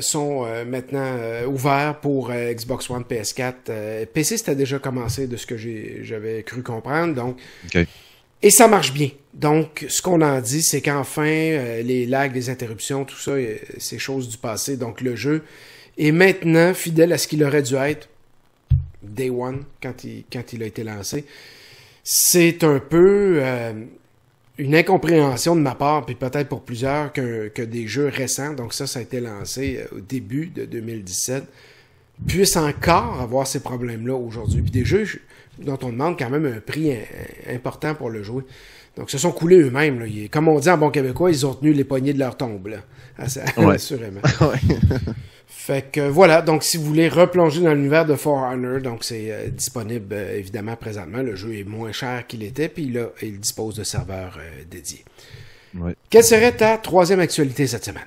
[0.00, 4.06] sont maintenant ouverts pour Xbox One, PS4.
[4.06, 7.14] PC, c'était déjà commencé de ce que j'avais cru comprendre.
[7.14, 7.36] Donc,
[8.44, 9.08] et ça marche bien.
[9.32, 13.56] Donc, ce qu'on en dit, c'est qu'enfin, euh, les lags, les interruptions, tout ça, euh,
[13.78, 14.76] c'est chose du passé.
[14.76, 15.44] Donc, le jeu
[15.96, 18.10] est maintenant fidèle à ce qu'il aurait dû être
[19.08, 21.24] day one, quand il, quand il a été lancé.
[22.02, 23.72] C'est un peu euh,
[24.58, 28.74] une incompréhension de ma part, puis peut-être pour plusieurs, que, que des jeux récents, donc
[28.74, 31.44] ça, ça a été lancé au début de 2017,
[32.26, 34.62] puissent encore avoir ces problèmes-là aujourd'hui.
[34.62, 35.06] Puis des jeux
[35.58, 36.96] dont on demande quand même un prix
[37.48, 38.42] important pour le jouer.
[38.96, 40.06] Donc, se sont coulés eux-mêmes.
[40.30, 42.78] Comme on dit en bon québécois, ils ont tenu les poignées de leur tombe, là.
[43.18, 44.20] assurément.
[45.46, 49.30] Fait que voilà, donc si vous voulez replonger dans l'univers de For Honor, donc c'est
[49.30, 51.22] euh, disponible euh, évidemment présentement.
[51.22, 55.04] Le jeu est moins cher qu'il était, puis là, il dispose de serveurs euh, dédiés.
[56.10, 58.04] Quelle serait ta troisième actualité cette semaine?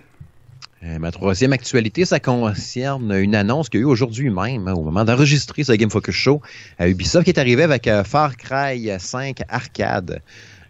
[1.00, 4.84] Ma troisième actualité, ça concerne une annonce qu'il y a eu aujourd'hui même, hein, au
[4.84, 6.42] moment d'enregistrer ce Game Focus Show,
[6.78, 10.22] à Ubisoft, qui est arrivé avec Far Cry 5 Arcade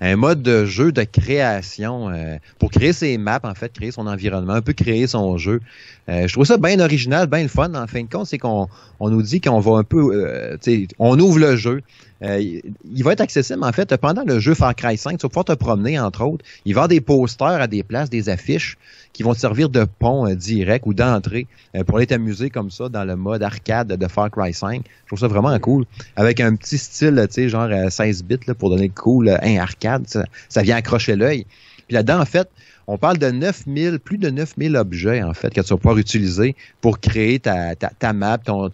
[0.01, 4.07] un mode de jeu de création euh, pour créer ses maps, en fait, créer son
[4.07, 5.61] environnement, un peu créer son jeu.
[6.07, 7.73] je trouve ça bien original, bien le fun.
[7.73, 8.67] En fin de compte, c'est qu'on
[8.99, 10.57] on nous dit qu'on va un peu,
[10.99, 11.81] on ouvre le jeu,
[12.23, 15.17] euh, il va être accessible, en fait, pendant le jeu Far Cry 5.
[15.17, 16.43] Tu vas pouvoir te promener, entre autres.
[16.65, 18.77] Il va avoir des posters à des places, des affiches
[19.13, 22.71] qui vont te servir de pont euh, direct ou d'entrée euh, pour aller t'amuser comme
[22.71, 24.83] ça dans le mode arcade de Far Cry 5.
[24.85, 25.85] Je trouve ça vraiment cool.
[26.15, 30.03] Avec un petit style, tu sais, genre 16 bits pour donner le cool, un arcade.
[30.07, 31.45] Ça, ça vient accrocher l'œil.
[31.87, 32.49] Puis là-dedans, en fait,
[32.87, 36.55] on parle de 9000, plus de 9000 objets, en fait, que tu vas pouvoir utiliser
[36.79, 38.69] pour créer ta, ta, map, ton,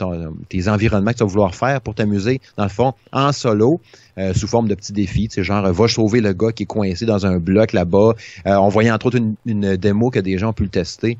[0.49, 3.81] tes environnements que tu vas vouloir faire pour t'amuser, dans le fond, en solo,
[4.19, 5.27] euh, sous forme de petits défis.
[5.29, 8.13] Tu sais, genre, va sauver le gars qui est coincé dans un bloc là-bas.
[8.45, 11.17] Euh, on voyait entre autres une, une démo que des gens ont pu le tester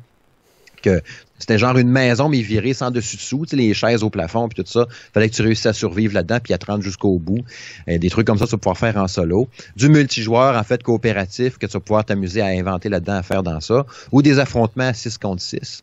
[1.38, 4.86] c'était genre une maison, mais virée sans dessus-dessous, les chaises au plafond, puis tout ça.
[5.12, 7.44] Fallait que tu réussisses à survivre là-dedans, puis à te rendre jusqu'au bout.
[7.88, 9.48] Euh, des trucs comme ça, tu vas pouvoir faire en solo.
[9.76, 13.42] Du multijoueur, en fait, coopératif, que tu vas pouvoir t'amuser à inventer là-dedans, à faire
[13.42, 13.84] dans ça.
[14.12, 15.82] Ou des affrontements à 6 contre 6.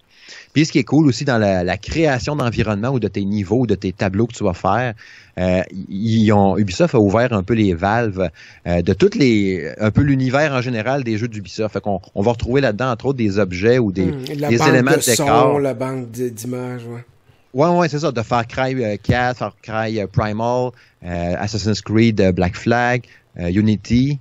[0.54, 3.68] Puis ce qui est cool aussi dans la, création d'environnement ou de tes niveaux ou
[3.68, 4.94] de tes tableaux que tu vas faire,
[5.40, 8.30] euh, ils ont, Ubisoft a ouvert un peu les valves
[8.68, 11.74] euh, de toutes les, un peu l'univers en général des jeux d'Ubisoft.
[11.74, 14.98] Fait qu'on on va retrouver là-dedans entre autres des objets ou des, des éléments de,
[14.98, 15.60] de décor.
[15.60, 17.04] la banque d'images, ouais.
[17.54, 20.72] Ouais, ouais, c'est ça, de Far Cry 4, euh, Far Cry Primal,
[21.04, 23.04] Assassin's Creed Black Flag,
[23.38, 24.20] Unity,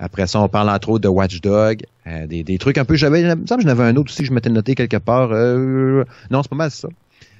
[0.00, 2.96] après ça, on parle entre autres de Watchdog, euh, des, des, trucs un peu.
[2.96, 5.30] J'avais, il me semble que j'en avais un autre aussi, je m'étais noté quelque part.
[5.32, 6.88] Euh, non, c'est pas mal ça.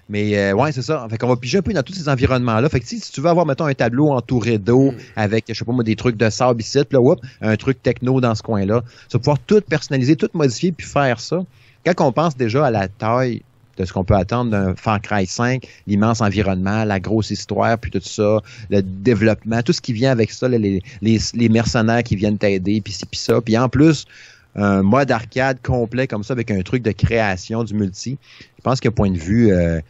[0.09, 1.07] Mais euh, ouais, c'est ça.
[1.09, 2.69] Fait qu'on va piger un peu dans tous ces environnements-là.
[2.69, 4.97] Fait que si, tu veux avoir, mettons, un tableau entouré d'eau mm.
[5.17, 8.21] avec, je sais pas moi, des trucs de sable ici, là, whoop, un truc techno
[8.21, 11.45] dans ce coin-là, tu vas pouvoir tout personnaliser, tout modifier, puis faire ça.
[11.85, 13.43] Quand on pense déjà à la taille
[13.81, 17.91] de ce qu'on peut attendre d'un Far Cry 5, l'immense environnement, la grosse histoire, puis
[17.91, 22.37] tout ça, le développement, tout ce qui vient avec ça, les, les, mercenaires qui viennent
[22.37, 23.41] t'aider, puis ci, puis ça.
[23.41, 24.07] Puis en plus,
[24.55, 28.19] un mode arcade complet comme ça avec un truc de création du multi.
[28.57, 29.81] Je pense qu'un point de vue euh,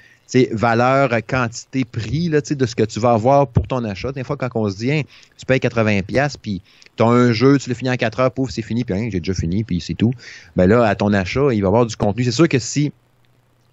[0.52, 4.12] valeur, quantité, prix là, de ce que tu vas avoir pour ton achat.
[4.12, 5.02] Des fois, quand on se dit, hein,
[5.36, 6.62] tu payes 80$, puis
[6.96, 9.08] tu as un jeu, tu le finis en 4 heures, pouf, c'est fini, puis hein,
[9.10, 10.12] j'ai déjà fini, puis c'est tout.
[10.56, 12.24] Ben là, à ton achat, il va y avoir du contenu.
[12.24, 12.92] C'est sûr que si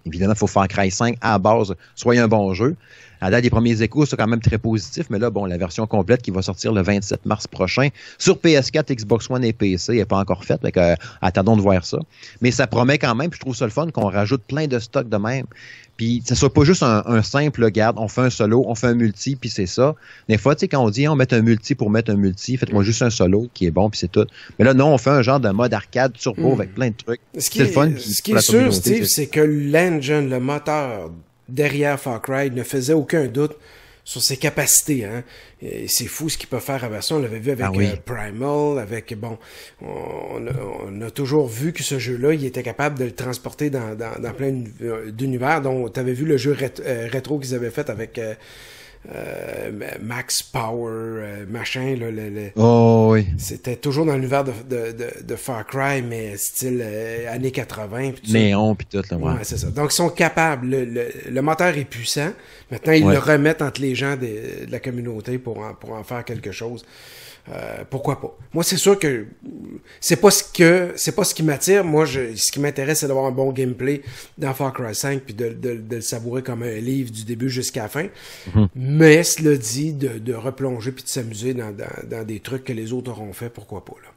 [0.06, 2.76] Évidemment, il faut faire Cry 5 à base, soit un bon jeu.
[3.20, 5.86] À date, les premiers échos sont quand même très positifs, mais là, bon, la version
[5.86, 10.04] complète qui va sortir le 27 mars prochain sur PS4, Xbox One et PC n'est
[10.04, 11.98] pas encore faite, donc euh, attendons de voir ça.
[12.40, 14.78] Mais ça promet quand même, puis je trouve ça le fun qu'on rajoute plein de
[14.78, 15.46] stocks de même.
[15.98, 18.94] Puis ce soit pas juste un, simple garde, on fait un solo, on fait un
[18.94, 19.96] multi, puis c'est ça.
[20.28, 22.56] Des fois, tu sais, quand on dit on met un multi pour mettre un multi,
[22.56, 24.24] faites-moi juste un solo qui est bon, puis c'est tout.
[24.58, 26.60] Mais là, non, on fait un genre de mode arcade turbo hmm.
[26.60, 27.20] avec plein de trucs.
[27.34, 27.90] Le fun.
[27.98, 31.10] Ce qui est sûr, Steve, c'est que l'engine, le moteur
[31.48, 33.56] derrière Far Cry ne faisait aucun doute
[34.08, 35.04] sur ses capacités.
[35.04, 35.22] Hein.
[35.86, 37.16] C'est fou ce qu'il peut faire avec ça.
[37.16, 39.36] On l'avait vu avec ah euh, Primal, avec bon,
[39.82, 44.32] on, a, toujours vu que ce jeu-là, il était capable de le transporter dans, dans,
[44.32, 44.64] plein
[45.08, 45.60] d'univers.
[45.60, 48.18] Donc, tu avais vu le jeu euh, rétro qu'ils avaient fait avec
[49.14, 49.70] euh,
[50.02, 51.96] Max Power, euh, machin.
[51.96, 53.26] Là, le, oh, oui.
[53.38, 58.12] C'était toujours dans l'univers de, de, de, Far Cry, mais style euh, années 80.
[58.22, 59.02] Pis Néon, puis tout.
[59.10, 59.68] Là, ouais, c'est ça.
[59.68, 60.68] Donc, ils sont capables.
[60.68, 62.32] Le, le, moteur est puissant.
[62.70, 66.02] Maintenant, ils le remettent entre les gens de, de la communauté pour en, pour en
[66.02, 66.84] faire quelque chose.
[67.52, 68.36] Euh, pourquoi pas?
[68.52, 69.26] Moi, c'est sûr que
[70.00, 71.84] c'est pas ce que c'est pas ce qui m'attire.
[71.84, 74.02] Moi, je, ce qui m'intéresse, c'est d'avoir un bon gameplay
[74.36, 77.48] dans Far Cry 5 puis de, de, de, le savourer comme un livre du début
[77.48, 78.06] jusqu'à la fin.
[78.54, 78.68] Mhm.
[78.74, 82.72] Mais cela dit, de, de replonger puis de s'amuser dans, dans, dans, des trucs que
[82.72, 84.10] les autres auront fait, pourquoi pas là.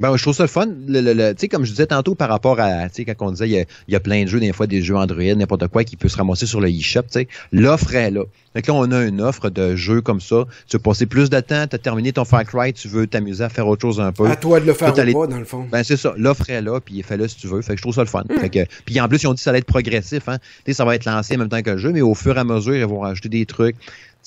[0.00, 0.66] Ben, je trouve ça le fun.
[0.88, 3.66] Le, tu sais, comme je disais tantôt par rapport à, tu sais, quand on disait,
[3.88, 6.08] il y, a, plein de jeux, des fois, des jeux Android, n'importe quoi, qui peut
[6.08, 7.28] se ramasser sur le eShop, tu sais.
[7.52, 8.22] L'offre est là.
[8.54, 10.44] Donc là, on a une offre de jeux comme ça.
[10.68, 13.44] Tu veux passer plus de temps, tu as terminé ton Far Cry, tu veux t'amuser
[13.44, 14.26] à faire autre chose un peu.
[14.26, 15.66] À toi de le faire ou pas, dans le fond.
[15.70, 16.14] Ben, c'est ça.
[16.16, 17.62] L'offre est là, puis fais-le si tu veux.
[17.62, 18.24] Fait que je trouve ça le fun.
[18.28, 18.38] Hmm.
[18.38, 20.38] Fait que, puis en plus, ils ont dit que ça allait être progressif, hein.
[20.64, 22.36] Tu sais, ça va être lancé en même temps que le jeu, mais au fur
[22.36, 23.76] et à mesure, ils vont rajouter des trucs.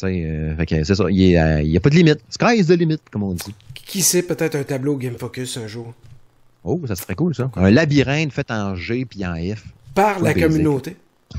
[0.03, 1.05] Euh, c'est ça.
[1.09, 2.19] Il n'y a, pas de limite.
[2.29, 3.53] Sky is the limit, comme on dit.
[3.73, 5.93] Qui sait peut-être un tableau Game Focus un jour?
[6.63, 7.49] Oh, ça serait cool, ça.
[7.55, 9.63] Un labyrinthe fait en G puis en F.
[9.95, 10.97] Par la communauté.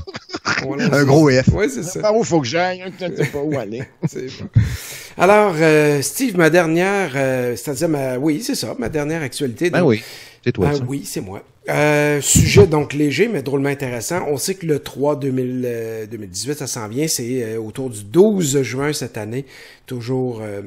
[0.91, 1.49] un gros F.
[1.53, 2.01] Oui, c'est ça.
[2.01, 2.83] Par où faut que j'aille?
[2.99, 3.83] Je ne sais pas où aller.
[5.17, 9.69] Alors, euh, Steve, ma dernière, euh, c'est-à-dire, ma, oui, c'est ça, ma dernière actualité.
[9.69, 10.01] Ben oui,
[10.43, 10.71] c'est toi.
[10.71, 11.43] Ben oui, c'est moi.
[11.69, 14.25] Euh, sujet donc léger, mais drôlement intéressant.
[14.27, 17.07] On sait que le 3 2000, 2018, ça s'en vient.
[17.07, 19.45] C'est euh, autour du 12 juin cette année,
[19.85, 20.61] toujours euh,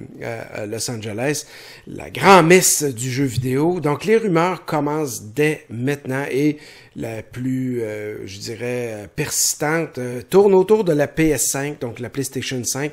[0.54, 1.46] à Los Angeles,
[1.88, 3.80] la grand-messe du jeu vidéo.
[3.80, 6.58] Donc les rumeurs commencent dès maintenant et
[6.94, 7.80] la plus,
[8.26, 12.92] je dirais, persistante tourne autour de la PS5, donc la PlayStation 5.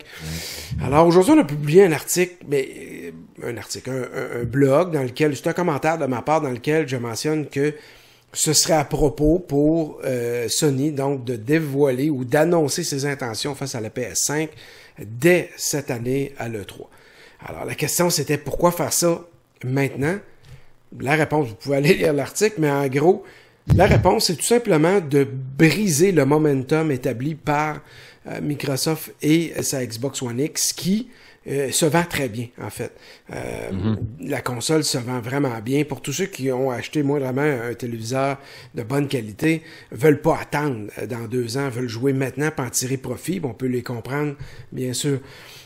[0.81, 3.11] Alors aujourd'hui, on a publié un article, mais
[3.45, 6.97] un article, un, blog dans lequel, c'est un commentaire de ma part dans lequel je
[6.97, 7.73] mentionne que
[8.33, 13.75] ce serait à propos pour euh, Sony donc de dévoiler ou d'annoncer ses intentions face
[13.75, 14.49] à la PS5
[15.03, 16.85] dès cette année à l'E3.
[17.45, 19.21] Alors la question c'était pourquoi faire ça
[19.63, 20.17] maintenant?
[20.99, 23.23] La réponse, vous pouvez aller lire l'article, mais en gros,
[23.75, 27.81] la réponse c'est tout simplement de briser le momentum établi par
[28.27, 31.09] euh, Microsoft et sa Xbox One X qui
[31.47, 32.91] euh, se vend très bien, en fait.
[33.33, 33.97] Euh, mhm.
[34.21, 35.83] La console se vend vraiment bien.
[35.85, 38.37] Pour tous ceux qui ont acheté moindrement un téléviseur
[38.75, 42.97] de bonne qualité, veulent pas attendre dans deux ans, veulent jouer maintenant pour en tirer
[42.97, 43.39] profit.
[43.43, 44.35] on peut les comprendre,
[44.71, 45.19] bien sûr.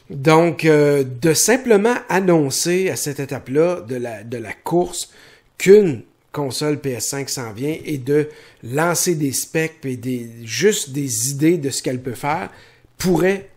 [0.09, 5.11] Donc, euh, de simplement annoncer à cette étape-là de la, de la course
[5.57, 8.29] qu'une console PS5 s'en vient et de
[8.63, 12.49] lancer des specs et des, juste des idées de ce qu'elle peut faire
[12.97, 13.49] pourrait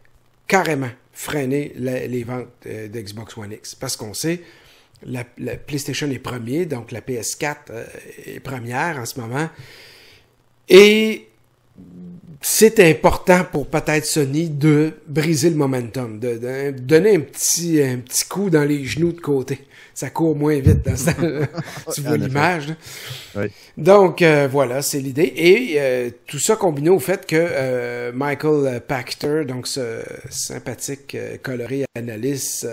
[0.46, 3.74] carrément freiner les ventes euh, d'Xbox One X.
[3.74, 4.42] Parce qu'on sait,
[5.02, 7.86] la, PlayStation est premier, donc la PS4 euh,
[8.26, 9.48] est première en ce moment.
[10.68, 11.28] Et
[12.42, 18.50] c'est important pour peut-être Sony de briser le momentum, de, donner un un petit coup
[18.50, 19.60] dans les genoux de côté.
[19.96, 21.10] Ça court moins vite dans ce
[21.94, 22.66] Tu vois l'image.
[23.78, 25.32] Donc euh, voilà, c'est l'idée.
[25.34, 31.86] Et euh, tout ça combiné au fait que euh, Michael Pachter, donc ce sympathique coloré
[31.94, 32.68] analyste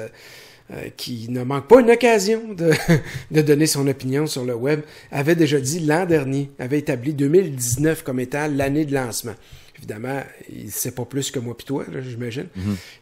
[0.97, 2.71] qui ne manque pas une occasion de,
[3.31, 8.03] de donner son opinion sur le web, avait déjà dit l'an dernier, avait établi 2019
[8.03, 9.36] comme étant l'année de lancement.
[9.77, 12.47] Évidemment, il sait pas plus que moi puis toi, j'imagine.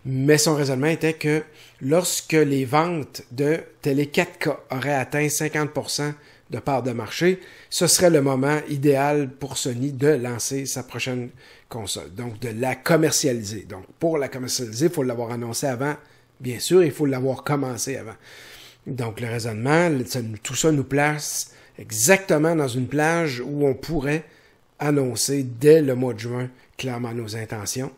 [0.05, 1.43] Mais son raisonnement était que
[1.81, 6.13] lorsque les ventes de télé 4K auraient atteint 50%
[6.49, 11.29] de part de marché, ce serait le moment idéal pour Sony de lancer sa prochaine
[11.69, 12.13] console.
[12.13, 13.65] Donc, de la commercialiser.
[13.67, 15.95] Donc, pour la commercialiser, il faut l'avoir annoncé avant.
[16.39, 18.15] Bien sûr, il faut l'avoir commencé avant.
[18.88, 19.89] Donc, le raisonnement,
[20.43, 24.23] tout ça nous place exactement dans une plage où on pourrait
[24.82, 27.91] annoncer dès le mois de juin clairement nos intentions.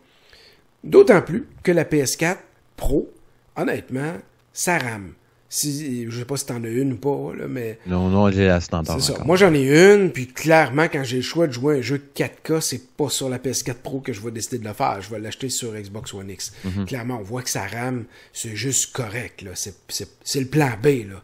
[0.84, 2.36] D'autant plus que la PS4
[2.76, 3.10] Pro,
[3.56, 4.14] honnêtement,
[4.52, 5.14] ça rame.
[5.56, 7.78] Si, je sais pas si t'en as une ou pas, là, mais.
[7.86, 9.00] Non, non, j'ai la standard.
[9.00, 9.22] C'est ça.
[9.24, 12.60] Moi, j'en ai une, puis clairement, quand j'ai le choix de jouer un jeu 4K,
[12.60, 15.00] c'est pas sur la PS4 Pro que je vais décider de le faire.
[15.00, 16.52] Je vais l'acheter sur Xbox One X.
[16.64, 16.86] Mhm.
[16.86, 18.02] Clairement, on voit que ça rame.
[18.32, 19.52] C'est juste correct, là.
[19.54, 21.22] C'est le plan B, là.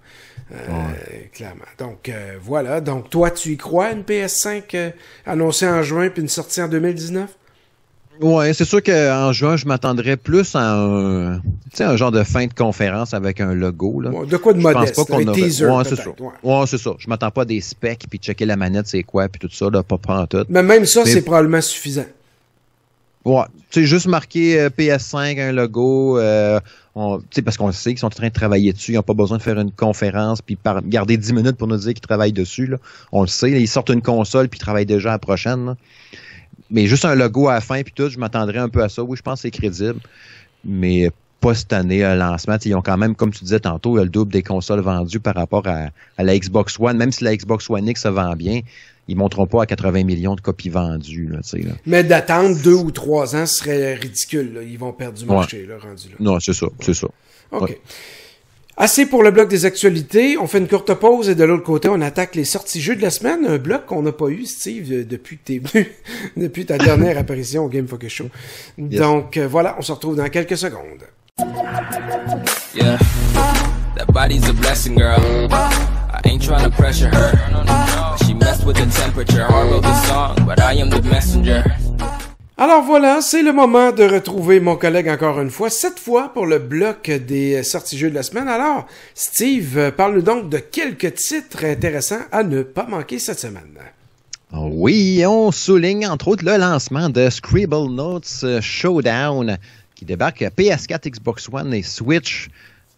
[0.53, 0.93] Euh,
[1.33, 1.65] clairement.
[1.79, 2.81] Donc, euh, voilà.
[2.81, 4.91] Donc, toi, tu y crois, une PS5 euh,
[5.27, 7.29] annoncée en juin, puis une sortie en 2019?
[8.21, 11.37] Ouais, c'est sûr qu'en juin, je m'attendrais plus à un,
[11.79, 14.01] un genre de fin de conférence avec un logo.
[14.01, 14.11] Là.
[14.27, 16.11] de quoi de modeste, pense pas qu'on teaser, ouais, c'est ça.
[16.43, 16.91] Ouais, c'est ça.
[16.99, 19.71] Je m'attends pas à des specs, puis checker la manette, c'est quoi, puis tout ça,
[19.71, 20.45] là, pas prendre tout.
[20.51, 22.05] Mais même ça, c'est probablement suffisant.
[23.25, 26.59] Ouais, tu sais, juste marquer euh, PS5, un logo, euh,
[27.45, 29.43] parce qu'on sait qu'ils sont en train de travailler dessus, ils n'ont pas besoin de
[29.43, 32.67] faire une conférence puis garder 10 minutes pour nous dire qu'ils travaillent dessus.
[32.67, 32.79] Là.
[33.13, 35.67] On le sait, ils sortent une console puis ils travaillent déjà à la prochaine.
[35.67, 35.77] Là
[36.71, 39.03] mais juste un logo à la fin puis tout, je m'attendrais un peu à ça.
[39.03, 40.01] Oui, je pense que c'est crédible,
[40.65, 42.57] mais pas cette année à lancement.
[42.65, 45.67] ils ont quand même, comme tu disais tantôt, le double des consoles vendues par rapport
[45.67, 45.89] à,
[46.23, 46.97] la Xbox One.
[46.97, 48.61] Même si la Xbox One X se vend bien,
[49.09, 51.29] ils ne monteront pas à 80 millions de copies vendues.
[51.31, 51.73] Là, là.
[51.87, 54.61] Mais d'attendre deux ou trois ans serait ridicule.
[54.69, 56.15] Ils vont perdre du marché là, rendu là.
[56.21, 57.09] Non, c'est ça, c'est ça.
[57.53, 57.79] OK.
[58.77, 60.39] Assez pour le bloc des actualités.
[60.39, 63.03] On fait une courte pause et de l'autre côté, on attaque les sorties jeux de
[63.03, 63.45] la semaine.
[63.47, 65.89] Un bloc qu'on n'a pas eu, Steve, depuis que t'es venu,
[66.37, 68.29] depuis ta dernière apparition au Game Focus Show.
[68.79, 71.05] Donc euh, voilà, on se retrouve dans quelques secondes.
[72.75, 72.99] Yeah,
[73.97, 75.21] that body's a blessing, girl.
[75.51, 77.33] I ain't trying to pressure her.
[78.25, 79.47] She messed with the temperature.
[79.49, 81.65] I wrote the song, but I am the messenger.
[82.63, 86.45] Alors voilà, c'est le moment de retrouver mon collègue encore une fois, cette fois pour
[86.45, 88.49] le bloc des sorties jeux de la semaine.
[88.49, 93.79] Alors, Steve, parle-nous donc de quelques titres intéressants à ne pas manquer cette semaine.
[94.53, 99.57] Oui, on souligne entre autres le lancement de Scribble Notes Showdown
[99.95, 102.51] qui débarque à PS4, Xbox One et Switch.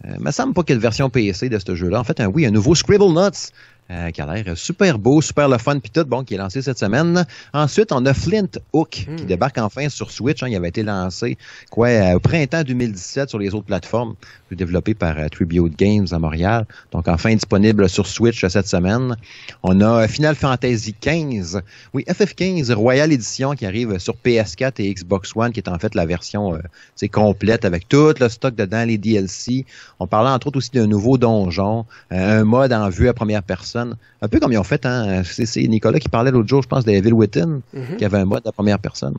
[0.04, 2.00] Euh, me semble pas qu'il version PC de ce jeu-là.
[2.00, 3.52] En fait, un, oui, un nouveau Scribble Notes
[3.90, 6.62] euh, qui a l'air super beau, super le fun, puis tout, bon, qui est lancé
[6.62, 7.26] cette semaine.
[7.52, 9.26] Ensuite, on a Flint Hook, qui hmm.
[9.26, 10.42] débarque enfin sur Switch.
[10.42, 11.36] Hein, il avait été lancé,
[11.70, 14.14] quoi, euh, au printemps 2017 sur les autres plateformes,
[14.56, 16.66] développé par euh, Tribute Games à Montréal.
[16.92, 19.16] Donc, enfin disponible sur Switch cette semaine.
[19.62, 21.60] On a Final Fantasy XV,
[21.94, 25.94] oui, FF15 Royal Edition qui arrive sur PS4 et Xbox One, qui est en fait
[25.94, 26.58] la version
[26.96, 29.64] c'est complète avec tout le stock dedans, les DLC.
[30.00, 33.96] On parlait entre autres aussi d'un nouveau donjon, un mode en vue à première personne
[34.22, 36.84] un peu comme ils ont fait, hein, c'est Nicolas qui parlait l'autre jour, je pense,
[36.84, 37.96] d'Evil Within, mm-hmm.
[37.96, 39.16] qui avait un mode à première personne.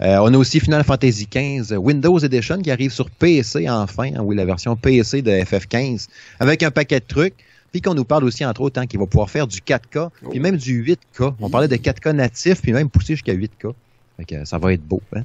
[0.00, 4.22] Euh, on a aussi Final Fantasy XV Windows Edition qui arrive sur PC enfin, hein,
[4.22, 6.08] oui, la version PC de FF15,
[6.40, 7.34] avec un paquet de trucs.
[7.72, 10.38] Puis qu'on nous parle aussi, entre autres, hein, qu'il va pouvoir faire du 4K, puis
[10.38, 11.34] même du 8K.
[11.40, 14.44] On parlait de 4K natif, puis même pousser jusqu'à 8K.
[14.44, 15.02] ça va être beau.
[15.16, 15.22] Hein?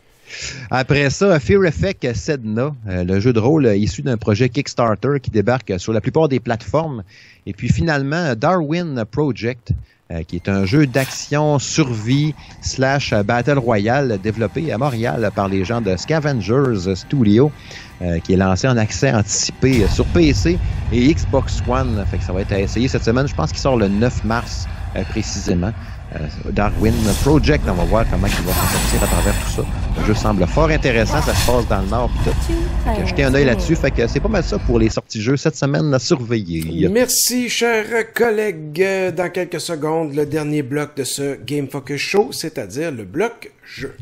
[0.72, 5.20] Après ça, Fear Effect Sedna, euh, le jeu de rôle euh, issu d'un projet Kickstarter
[5.22, 7.04] qui débarque sur la plupart des plateformes.
[7.46, 9.72] Et puis finalement, Darwin Project,
[10.12, 15.64] euh, qui est un jeu d'action survie slash Battle Royale développé à Montréal par les
[15.66, 17.52] gens de Scavengers Studio,
[18.24, 20.58] qui est lancé en accès anticipé sur PC
[20.94, 22.06] et Xbox One.
[22.10, 23.28] Fait que ça va être à essayer cette semaine.
[23.28, 24.68] Je pense qu'il sort le 9 mars
[25.10, 25.74] précisément.
[26.52, 26.94] Darwin
[27.24, 29.66] Project, on va voir comment il va s'en sortir à travers tout ça.
[30.00, 33.08] Le jeu semble fort intéressant, ça se passe dans le nord puis tout.
[33.08, 35.56] Jeter un œil là-dessus, fait que c'est pas mal ça pour les sorties jeux cette
[35.56, 36.88] semaine à surveiller.
[36.90, 38.84] Merci, chers collègues.
[39.16, 43.96] Dans quelques secondes, le dernier bloc de ce Game Focus Show, c'est-à-dire le bloc jeu.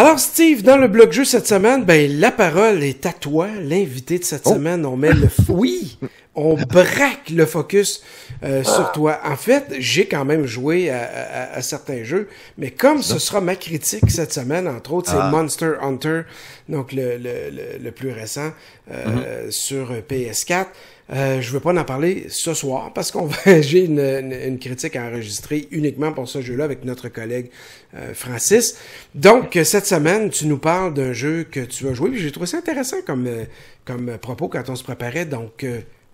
[0.00, 4.18] Alors Steve, dans le blog jeu cette semaine, ben la parole est à toi, l'invité
[4.18, 4.54] de cette oh.
[4.54, 4.86] semaine.
[4.86, 5.98] On met le oui,
[6.34, 8.02] on braque le focus
[8.42, 9.20] euh, sur toi.
[9.26, 14.10] En fait, j'ai quand même joué à, certains jeux, mais comme ce sera ma critique
[14.10, 15.28] cette semaine, entre autres, c'est ah.
[15.28, 16.22] Monster Hunter,
[16.70, 18.52] donc le, le, le, plus récent
[18.90, 19.50] euh, mm-hmm.
[19.50, 20.68] sur PS4.
[21.12, 24.94] Euh, je veux pas en parler ce soir parce qu'on va j'ai une, une, critique
[24.94, 27.50] à enregistrer uniquement pour ce jeu-là avec notre collègue
[27.96, 28.76] euh, Francis.
[29.16, 32.12] Donc cette semaine, tu nous parles d'un jeu que tu as joué.
[32.14, 33.44] J'ai trouvé ça intéressant comme euh,
[33.84, 35.24] comme propos quand on se préparait.
[35.24, 35.66] Donc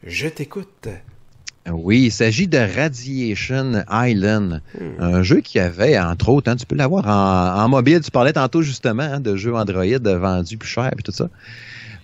[0.02, 0.88] je t'écoute.
[1.70, 5.02] Oui, il s'agit de Radiation Island, hmm.
[5.02, 8.00] un jeu qui avait, entre autres, hein, tu peux l'avoir en, en, mobile.
[8.00, 11.28] Tu parlais tantôt justement hein, de jeux Android vendus plus cher et tout ça.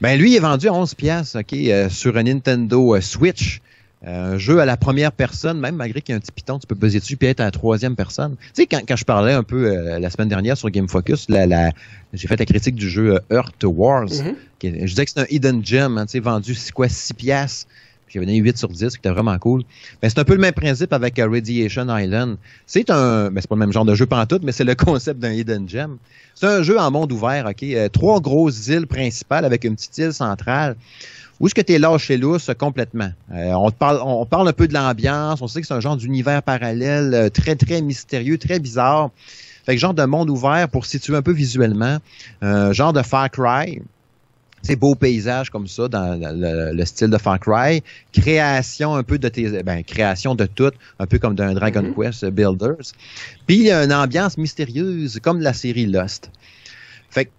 [0.02, 3.60] Ben lui, il est vendu à 11 pièces, ok, euh, sur un Nintendo euh, Switch.
[4.04, 6.58] Euh, un jeu à la première personne, même malgré qu'il y a un petit piton,
[6.58, 8.34] tu peux peser dessus puis être à la troisième personne.
[8.36, 11.46] Tu sais, quand, quand je parlais un peu la semaine dernière sur Game Focus, la,
[11.46, 11.70] la
[12.12, 14.06] j'ai fait la critique du jeu Earth Wars.
[14.06, 14.80] Mm-hmm.
[14.80, 17.12] je disais que c'est un hidden gem, hein, tu sais, vendu quoi 6
[18.12, 19.62] pièces j'avais donné 8 sur 10, qui était vraiment cool.
[20.00, 22.36] Ben, c'est un peu le même principe avec Radiation Island.
[22.66, 25.20] C'est un, ben, c'est pas le même genre de jeu pantoute, mais c'est le concept
[25.20, 25.96] d'un hidden gem.
[26.34, 27.62] C'est un jeu en monde ouvert, OK?
[27.62, 30.76] Euh, trois grosses îles principales avec une petite île centrale.
[31.40, 33.10] Où est-ce que tu es lâché lousse complètement?
[33.32, 35.96] Euh, on, parle, on parle un peu de l'ambiance, on sait que c'est un genre
[35.96, 39.10] d'univers parallèle euh, très, très mystérieux, très bizarre.
[39.64, 41.98] Fait que genre de monde ouvert pour situer un peu visuellement.
[42.42, 43.80] genre de Far Cry
[44.62, 49.28] c'est beau paysage comme ça dans le, style de Far Cry, création un peu de
[49.28, 51.94] tes, ben, création de tout, un peu comme d'un Dragon mm-hmm.
[51.94, 52.92] Quest Builders.
[53.46, 56.30] Puis il y a une ambiance mystérieuse comme la série Lost.
[57.10, 57.30] Fait que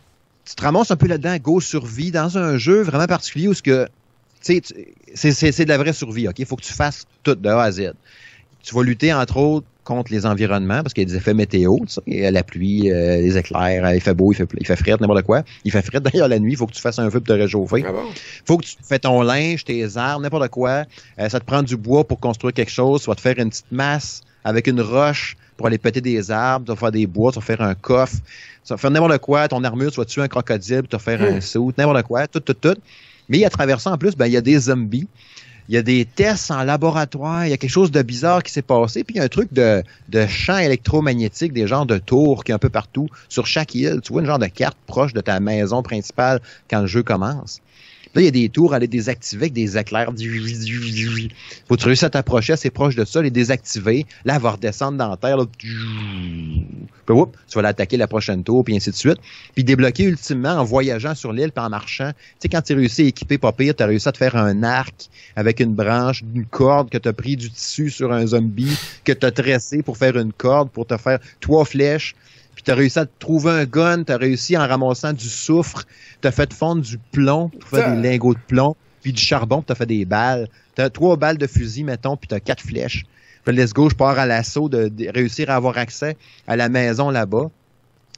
[0.45, 3.63] tu te ramasses un peu là-dedans, go survie dans un jeu vraiment particulier où ce
[3.63, 3.87] que
[4.41, 4.59] c'est
[5.63, 6.39] de la vraie survie, OK?
[6.39, 7.93] Il faut que tu fasses tout de A à Z.
[8.61, 11.77] Tu vas lutter, entre autres, contre les environnements parce qu'il y a des effets météo,
[11.87, 15.23] sais, la pluie, euh, les éclairs, il fait beau, il fait, il fait frais, n'importe
[15.23, 15.43] quoi.
[15.65, 17.39] Il fait frais d'ailleurs la nuit, il faut que tu fasses un feu pour te
[17.39, 17.79] réchauffer.
[17.79, 17.93] Il ah
[18.45, 20.85] faut que tu fais ton linge, tes armes, n'importe quoi.
[21.19, 23.49] Euh, ça te prend du bois pour construire quelque chose, tu vas te faire une
[23.49, 27.31] petite masse avec une roche pour aller péter des arbres, tu vas faire des bois,
[27.31, 28.17] tu vas faire un coffre,
[28.65, 31.21] tu vas faire n'importe quoi, ton armure, tu vas tuer un crocodile, tu vas faire
[31.21, 31.41] un hmm.
[31.41, 32.75] saut, n'importe quoi, tout, tout, tout.
[33.29, 35.07] Mais à travers ça, en plus, ben, il y a des zombies
[35.69, 38.51] il y a des tests en laboratoire, il y a quelque chose de bizarre qui
[38.51, 41.97] s'est passé, puis il y a un truc de, de champ électromagnétique, des genres de
[41.97, 44.01] tours qui est un peu partout sur chaque île.
[44.03, 47.61] Tu vois une genre de carte proche de ta maison principale quand le jeu commence.
[48.15, 50.11] Là, il y a des tours à les désactiver avec des éclairs.
[50.11, 54.05] Faut que tu réussisses à t'approcher assez proche de ça, les désactiver.
[54.23, 55.37] Là, elle va redescendre dans la terre.
[55.57, 55.69] Puis,
[57.07, 59.17] tu vas l'attaquer la prochaine tour, puis ainsi de suite.
[59.55, 62.11] Puis débloquer ultimement en voyageant sur l'île, puis en marchant.
[62.11, 64.35] Tu sais, quand tu réussi à équiper pas pire, tu as réussi à te faire
[64.35, 68.27] un arc avec une branche, une corde que tu as pris du tissu sur un
[68.27, 72.15] zombie, que tu as tressé pour faire une corde, pour te faire trois flèches
[72.55, 75.83] puis tu as réussi à trouver un gun, tu as réussi en ramassant du soufre,
[76.21, 79.61] tu as fait fondre du plomb pour faire des lingots de plomb, puis du charbon,
[79.61, 80.47] tu as fait des balles.
[80.75, 83.05] Tu as trois balles de fusil, mettons, puis tu as quatre flèches.
[83.43, 87.09] Puis let's go, je pars à l'assaut de, réussir à avoir accès à la maison
[87.09, 87.49] là-bas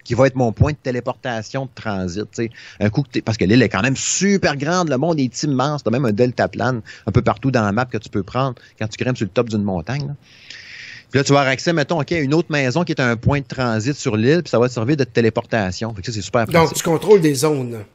[0.04, 2.28] qui va être mon point de téléportation de transit.
[2.32, 2.52] sais.
[2.80, 5.82] Un coup que parce que l'île est quand même super grande, le monde est immense,
[5.82, 8.22] tu as même un delta plane un peu partout dans la map que tu peux
[8.22, 10.06] prendre quand tu grimpes sur le top d'une montagne.
[10.08, 10.14] Là.
[11.16, 13.16] Puis là, tu vas avoir accès, mettons, OK, à une autre maison qui est un
[13.16, 15.94] point de transit sur l'île, puis ça va te servir de téléportation.
[15.94, 17.86] Fait que ça, c'est super Donc, tu contrôles des zones.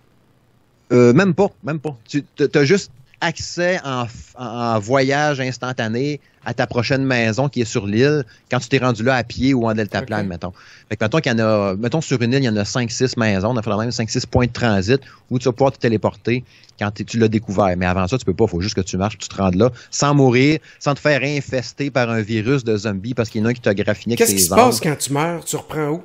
[0.90, 1.94] Euh, même pas, même pas.
[2.08, 8.24] Tu as juste accès en, voyage instantané à ta prochaine maison qui est sur l'île
[8.50, 10.52] quand tu t'es rendu là à pied ou en deltaplane, mettons.
[10.88, 12.62] Fait que mettons qu'il y en a, mettons sur une île, il y en a
[12.62, 15.78] 5-6 maisons, on a fait même 5-6 points de transit où tu vas pouvoir te
[15.78, 16.44] téléporter
[16.78, 17.76] quand tu l'as découvert.
[17.76, 19.56] Mais avant ça, tu peux pas, il faut juste que tu marches, tu te rendes
[19.56, 23.44] là, sans mourir, sans te faire infester par un virus de zombie parce qu'il y
[23.44, 25.44] en a un qui t'a graffiné Qu'est-ce qui se passe quand tu meurs?
[25.44, 26.02] Tu reprends où?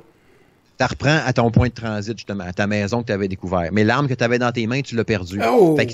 [0.78, 3.70] Tu reprends à ton point de transit, justement, à ta maison que tu avais découvert.
[3.72, 5.40] Mais l'arme que tu avais dans tes mains, tu l'as perdue.
[5.46, 5.74] Oh!
[5.76, 5.92] Fait que,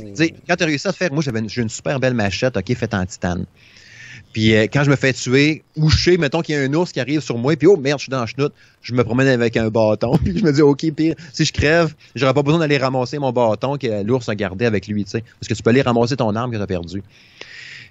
[0.49, 2.75] quand tu as réussi à te faire, moi, j'avais j'ai une super belle machette, OK,
[2.75, 3.47] faite en titane.
[4.33, 7.01] Puis euh, quand je me fais tuer, couché, mettons qu'il y a un ours qui
[7.01, 9.57] arrive sur moi, puis oh merde, je suis dans la chenoute, je me promène avec
[9.57, 12.79] un bâton, puis je me dis ok pire, si je crève, j'aurais pas besoin d'aller
[12.79, 15.71] ramasser mon bâton que l'ours a gardé avec lui, tu sais, parce que tu peux
[15.71, 17.03] aller ramasser ton arme que tu as perdue.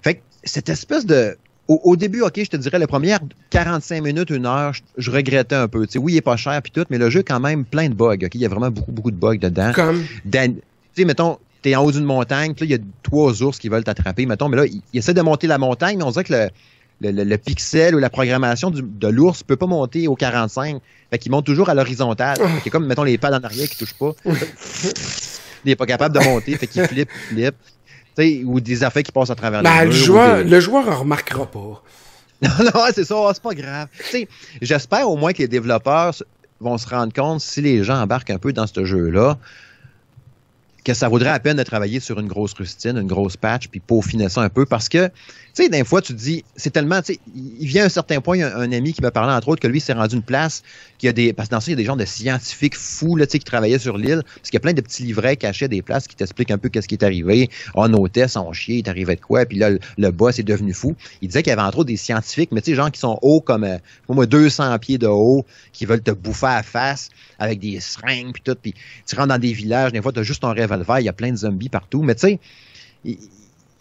[0.01, 3.19] Fait que cette espèce de au, début, OK, je te dirais, les premières
[3.49, 5.85] 45 minutes, une heure, je, regrettais un peu.
[5.95, 8.15] oui, il est pas cher puis tout, mais le jeu quand même plein de bugs.
[8.15, 9.71] OK, il y a vraiment beaucoup, beaucoup de bugs dedans.
[9.73, 10.03] Comme?
[10.29, 10.39] Tu
[10.95, 13.69] sais, mettons, t'es en haut d'une montagne, puis là, il y a trois ours qui
[13.69, 16.49] veulent t'attraper, mettons, mais là, il, essaie de monter la montagne, mais on dirait que
[17.01, 20.81] le, pixel ou la programmation de l'ours peut pas monter au 45.
[21.09, 22.37] Fait qu'il monte toujours à l'horizontale.
[22.43, 22.47] Ah.
[22.63, 24.11] Fait comme, mettons, les pads en arrière qui touchent pas.
[25.65, 27.55] il est pas capable de monter, fait qu'il flippe, flippe
[28.45, 30.43] ou des affaires qui passent à travers ben, le joueur.
[30.43, 31.59] Le joueur ne remarquera pas.
[32.41, 33.87] non, non, c'est ça, c'est pas grave.
[34.61, 36.13] J'espère au moins que les développeurs
[36.59, 39.37] vont se rendre compte si les gens embarquent un peu dans ce jeu-là,
[40.83, 43.79] que ça vaudrait la peine de travailler sur une grosse rustine, une grosse patch, puis
[43.79, 47.01] peaufiner ça un peu, parce que, tu sais, d'un fois, tu te dis, c'est tellement,
[47.01, 49.11] tu sais, il vient à un certain point, il y a un, ami qui m'a
[49.11, 50.63] parlé, entre autres, que lui s'est rendu une place,
[50.97, 52.75] qu'il y a des, parce que dans ça, il y a des gens de scientifiques
[52.75, 55.03] fous, là, tu sais, qui travaillaient sur l'île, parce qu'il y a plein de petits
[55.03, 57.49] livrets cachés des places qui t'expliquent un peu qu'est-ce qui est arrivé.
[57.75, 60.73] Oh, nos tests ont chié, il arrivé de quoi, puis là, le, boss est devenu
[60.73, 60.95] fou.
[61.21, 63.19] Il disait qu'il y avait entre autres des scientifiques, mais tu sais, gens qui sont
[63.21, 63.77] hauts comme, euh,
[64.09, 67.09] moins 200 pieds de haut, qui veulent te bouffer à face
[67.39, 68.73] avec des seringues, puis tout, puis
[69.05, 70.53] tu rentres dans des villages, des fois, tu juste ton
[70.99, 72.03] il y a plein de zombies partout.
[72.03, 72.39] Mais tu sais,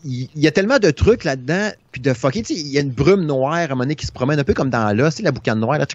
[0.05, 3.27] il, y a tellement de trucs là-dedans, puis de fucking, il y a une brume
[3.27, 5.33] noire à un moment donné qui se promène un peu comme dans là, c'est la
[5.33, 5.87] boucane noire, là,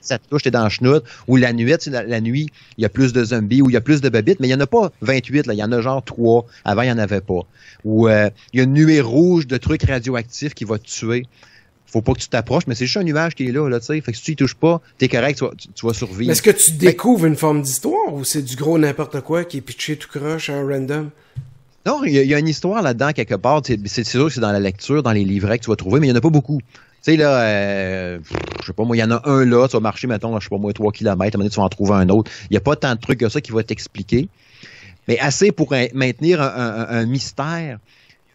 [0.00, 2.84] ça te touche, t'es dans le chenoute, ou la nuit, la, la, nuit, il y
[2.84, 4.60] a plus de zombies, ou il y a plus de babites, mais il y en
[4.60, 7.22] a pas 28, là, il y en a genre 3, avant il y en avait
[7.22, 7.40] pas.
[7.84, 11.26] Ou euh, il y a une nuée rouge de trucs radioactifs qui va te tuer
[11.90, 13.86] faut pas que tu t'approches, mais c'est juste un nuage qui est là, là, tu
[13.86, 14.00] sais.
[14.00, 16.30] Fait que si tu y touches pas, t'es correct, tu vas, tu, vas survivre.
[16.30, 19.60] Est-ce que tu découvres une forme d'histoire ou c'est du gros n'importe quoi qui est
[19.60, 21.10] pitché tout croche à random?
[21.86, 23.62] Non, il y, a une histoire là-dedans quelque part.
[23.64, 26.08] C'est sûr que c'est dans la lecture, dans les livrets que tu vas trouver, mais
[26.08, 26.60] il y en a pas beaucoup.
[26.60, 28.18] Tu sais, là, euh,
[28.60, 30.44] je sais pas, moi, il y en a un là, tu vas marcher, mettons, je
[30.44, 32.30] sais pas, moi, 3 km, à un moment donné, tu vas en trouver un autre.
[32.50, 34.28] Il y a pas tant de trucs que ça qui vont t'expliquer,
[35.08, 37.78] mais assez pour maintenir un mystère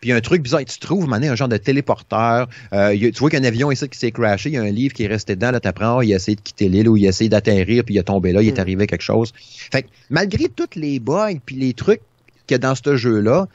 [0.06, 2.48] puis un truc bizarre, tu trouves, maintenant, un genre de téléporteur.
[2.74, 5.02] Euh, tu vois qu'un avion ici qui s'est crashé, il y a un livre qui
[5.02, 7.28] est resté dedans, là, t'apprends, il a essayé de quitter l'île ou il a essayé
[7.28, 8.60] d'atterrir, puis il est tombé là, il est hmm.
[8.60, 9.34] arrivé quelque chose.
[9.36, 12.02] Fait que, malgré toutes les bugs puis les trucs
[12.46, 13.48] qu'il y a dans ce jeu-là,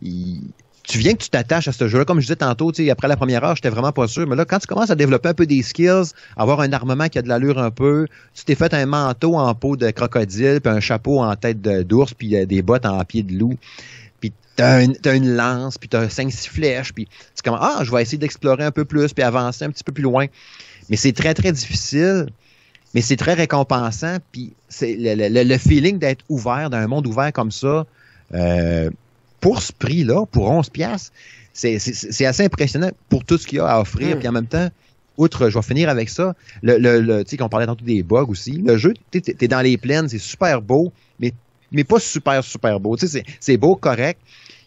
[0.00, 2.06] tu viens que tu t'attaches à ce jeu-là.
[2.06, 4.26] Comme je disais tantôt, après la première heure, j'étais vraiment pas sûr.
[4.26, 7.18] Mais là, quand tu commences à développer un peu des skills, avoir un armement qui
[7.18, 10.72] a de l'allure un peu, tu t'es fait un manteau en peau de crocodile, puis
[10.72, 13.58] un chapeau en tête d'ours, puis euh, des bottes en pied de loup
[14.56, 18.18] t'as une lance, puis t'as cinq, six flèches, puis c'est comme, ah, je vais essayer
[18.18, 20.26] d'explorer un peu plus, puis avancer un petit peu plus loin.
[20.90, 22.26] Mais c'est très, très difficile,
[22.94, 27.50] mais c'est très récompensant, puis c'est le, feeling d'être ouvert, dans un monde ouvert comme
[27.50, 27.86] ça,
[28.34, 28.90] euh,
[29.40, 31.12] pour ce prix-là, pour 11 piastres,
[31.52, 34.18] c'est assez impressionnant pour tout ce qu'il y a à offrir, hmm.
[34.18, 34.68] puis en même temps,
[35.18, 38.26] outre, je vais finir avec ça, le, le, tu sais, qu'on parlait tantôt des bugs
[38.28, 41.32] aussi, le jeu, t'es es dans les plaines, c'est super beau, mais
[41.72, 42.96] mais pas super, super beau.
[42.96, 44.20] Tu sais, c'est beau, correct.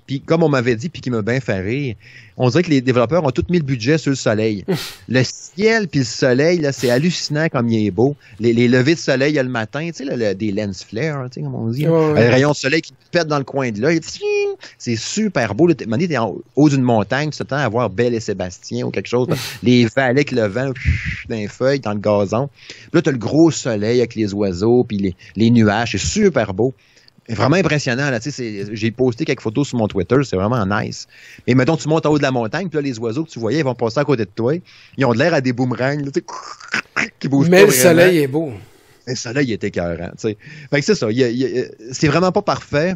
[0.08, 1.96] Puis comme on m'avait dit, puis qui m'a bien fait rire,
[2.38, 4.64] on dirait que les développeurs ont tout mis le budget sur le soleil.
[5.10, 8.16] le ciel puis le soleil, là, c'est hallucinant comme il est beau.
[8.40, 11.56] Les, les levées de soleil le matin, tu sais, des lens flares, tu sais, comme
[11.56, 11.88] on dit.
[11.88, 14.00] Un rayon de soleil qui pète dans le coin de l'œil.
[14.78, 15.74] C'est super beau.
[15.74, 19.10] Tu es en haut d'une montagne, tu t'attends à voir Belle et Sébastien ou quelque
[19.10, 19.28] chose.
[19.64, 20.72] les vallées avec le vent
[21.30, 22.50] dans les feuilles, dans le gazon.
[22.68, 25.94] Puis là, tu as le gros soleil avec les oiseaux, puis les, les nuages.
[25.94, 26.74] C'est super beau
[27.30, 28.10] vraiment impressionnant.
[28.10, 28.20] Là,
[28.72, 31.08] j'ai posté quelques photos sur mon Twitter, c'est vraiment nice.
[31.48, 33.40] Mais mettons, tu montes en haut de la montagne, puis là, les oiseaux que tu
[33.40, 34.54] voyais, ils vont passer à côté de toi.
[34.98, 38.52] Ils ont de l'air à des boomerangs là, qui bougent Mais le soleil est beau.
[39.08, 40.12] Le soleil est écœurant.
[40.20, 40.36] Fait
[40.72, 41.08] que c'est ça.
[41.92, 42.96] C'est vraiment pas parfait.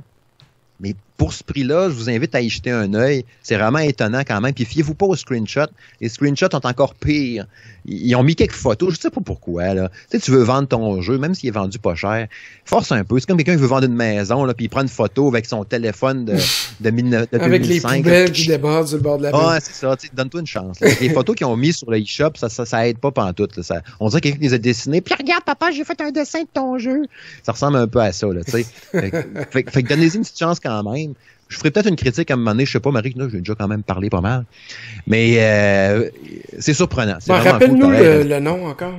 [0.79, 3.25] Mais pour ce prix-là, je vous invite à y jeter un œil.
[3.43, 4.53] C'est vraiment étonnant quand même.
[4.53, 5.69] Puis fiez-vous pas aux screenshots.
[5.99, 7.45] Les screenshots sont encore pires.
[7.85, 9.73] Ils ont mis quelques photos, je sais pas pourquoi.
[9.73, 9.89] Là.
[9.89, 12.27] Tu sais, tu veux vendre ton jeu, même s'il est vendu pas cher,
[12.63, 13.19] force un peu.
[13.19, 15.45] C'est comme quelqu'un qui veut vendre une maison, là, puis il prend une photo avec
[15.45, 16.33] son téléphone de,
[16.79, 17.41] de, 2005.
[17.41, 19.97] Avec les poubelles qui débordent sur le bord de la Ah, c'est ça.
[20.13, 20.79] Donne-toi une chance.
[20.79, 23.57] les photos qu'ils ont mis sur le eShop, ça, ça, ça aide pas pantoute.
[23.57, 23.63] Là.
[23.63, 25.01] Ça, on dirait que quelqu'un les a dessinés.
[25.01, 27.01] Puis regarde, papa, j'ai fait un dessin de ton jeu.
[27.43, 28.27] Ça ressemble un peu à ça.
[28.27, 29.11] Là, fait, fait,
[29.51, 31.08] fait que donnez-y une petite chance quand même.
[31.49, 33.39] Je ferai peut-être une critique à un moment donné, je sais pas, Marie, là, j'ai
[33.39, 34.45] déjà quand même parlé pas mal.
[35.07, 36.09] Mais euh,
[36.59, 37.17] c'est surprenant.
[37.27, 38.93] Rappelle-nous le, nom encore.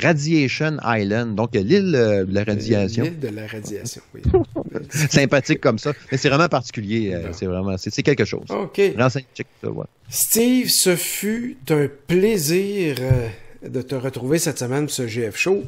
[0.00, 3.04] Radiation Island, donc l'île de la radiation.
[3.04, 4.22] L'île de la radiation, oui.
[4.90, 5.92] Sympathique comme ça.
[6.12, 7.12] Mais c'est vraiment particulier.
[7.14, 8.44] Euh, c'est vraiment, c'est quelque chose.
[8.48, 8.76] OK.
[8.76, 9.86] Check ça, ouais.
[10.08, 13.28] Steve, ce fut un plaisir euh,
[13.68, 15.64] de te retrouver cette semaine pour ce GF Show.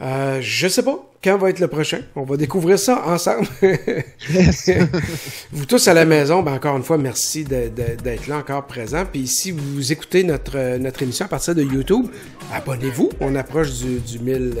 [0.00, 2.00] Euh, je sais pas, quand va être le prochain.
[2.16, 3.46] On va découvrir ça ensemble.
[5.52, 9.04] vous tous à la maison, ben encore une fois, merci d'être là encore présent.
[9.10, 12.06] Puis si vous écoutez notre, notre émission à partir de YouTube,
[12.52, 13.10] abonnez-vous.
[13.20, 14.54] On approche du, du 1000,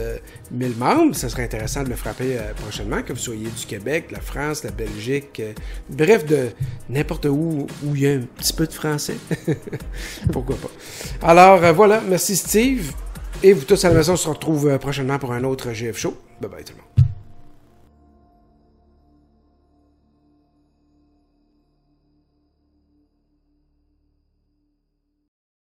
[0.52, 1.16] 1000 euh, membres.
[1.16, 4.62] Ça serait intéressant de le frapper euh, prochainement, que vous soyez du Québec, la France,
[4.62, 5.42] la Belgique,
[5.90, 6.50] bref, de
[6.88, 9.16] n'importe où où il y a un petit peu de français.
[10.32, 10.70] Pourquoi pas.
[11.28, 12.92] Alors voilà, merci Steve.
[13.44, 16.16] Et vous tous à la maison, on se retrouve prochainement pour un autre GF Show.
[16.40, 16.83] Bye bye tout le monde.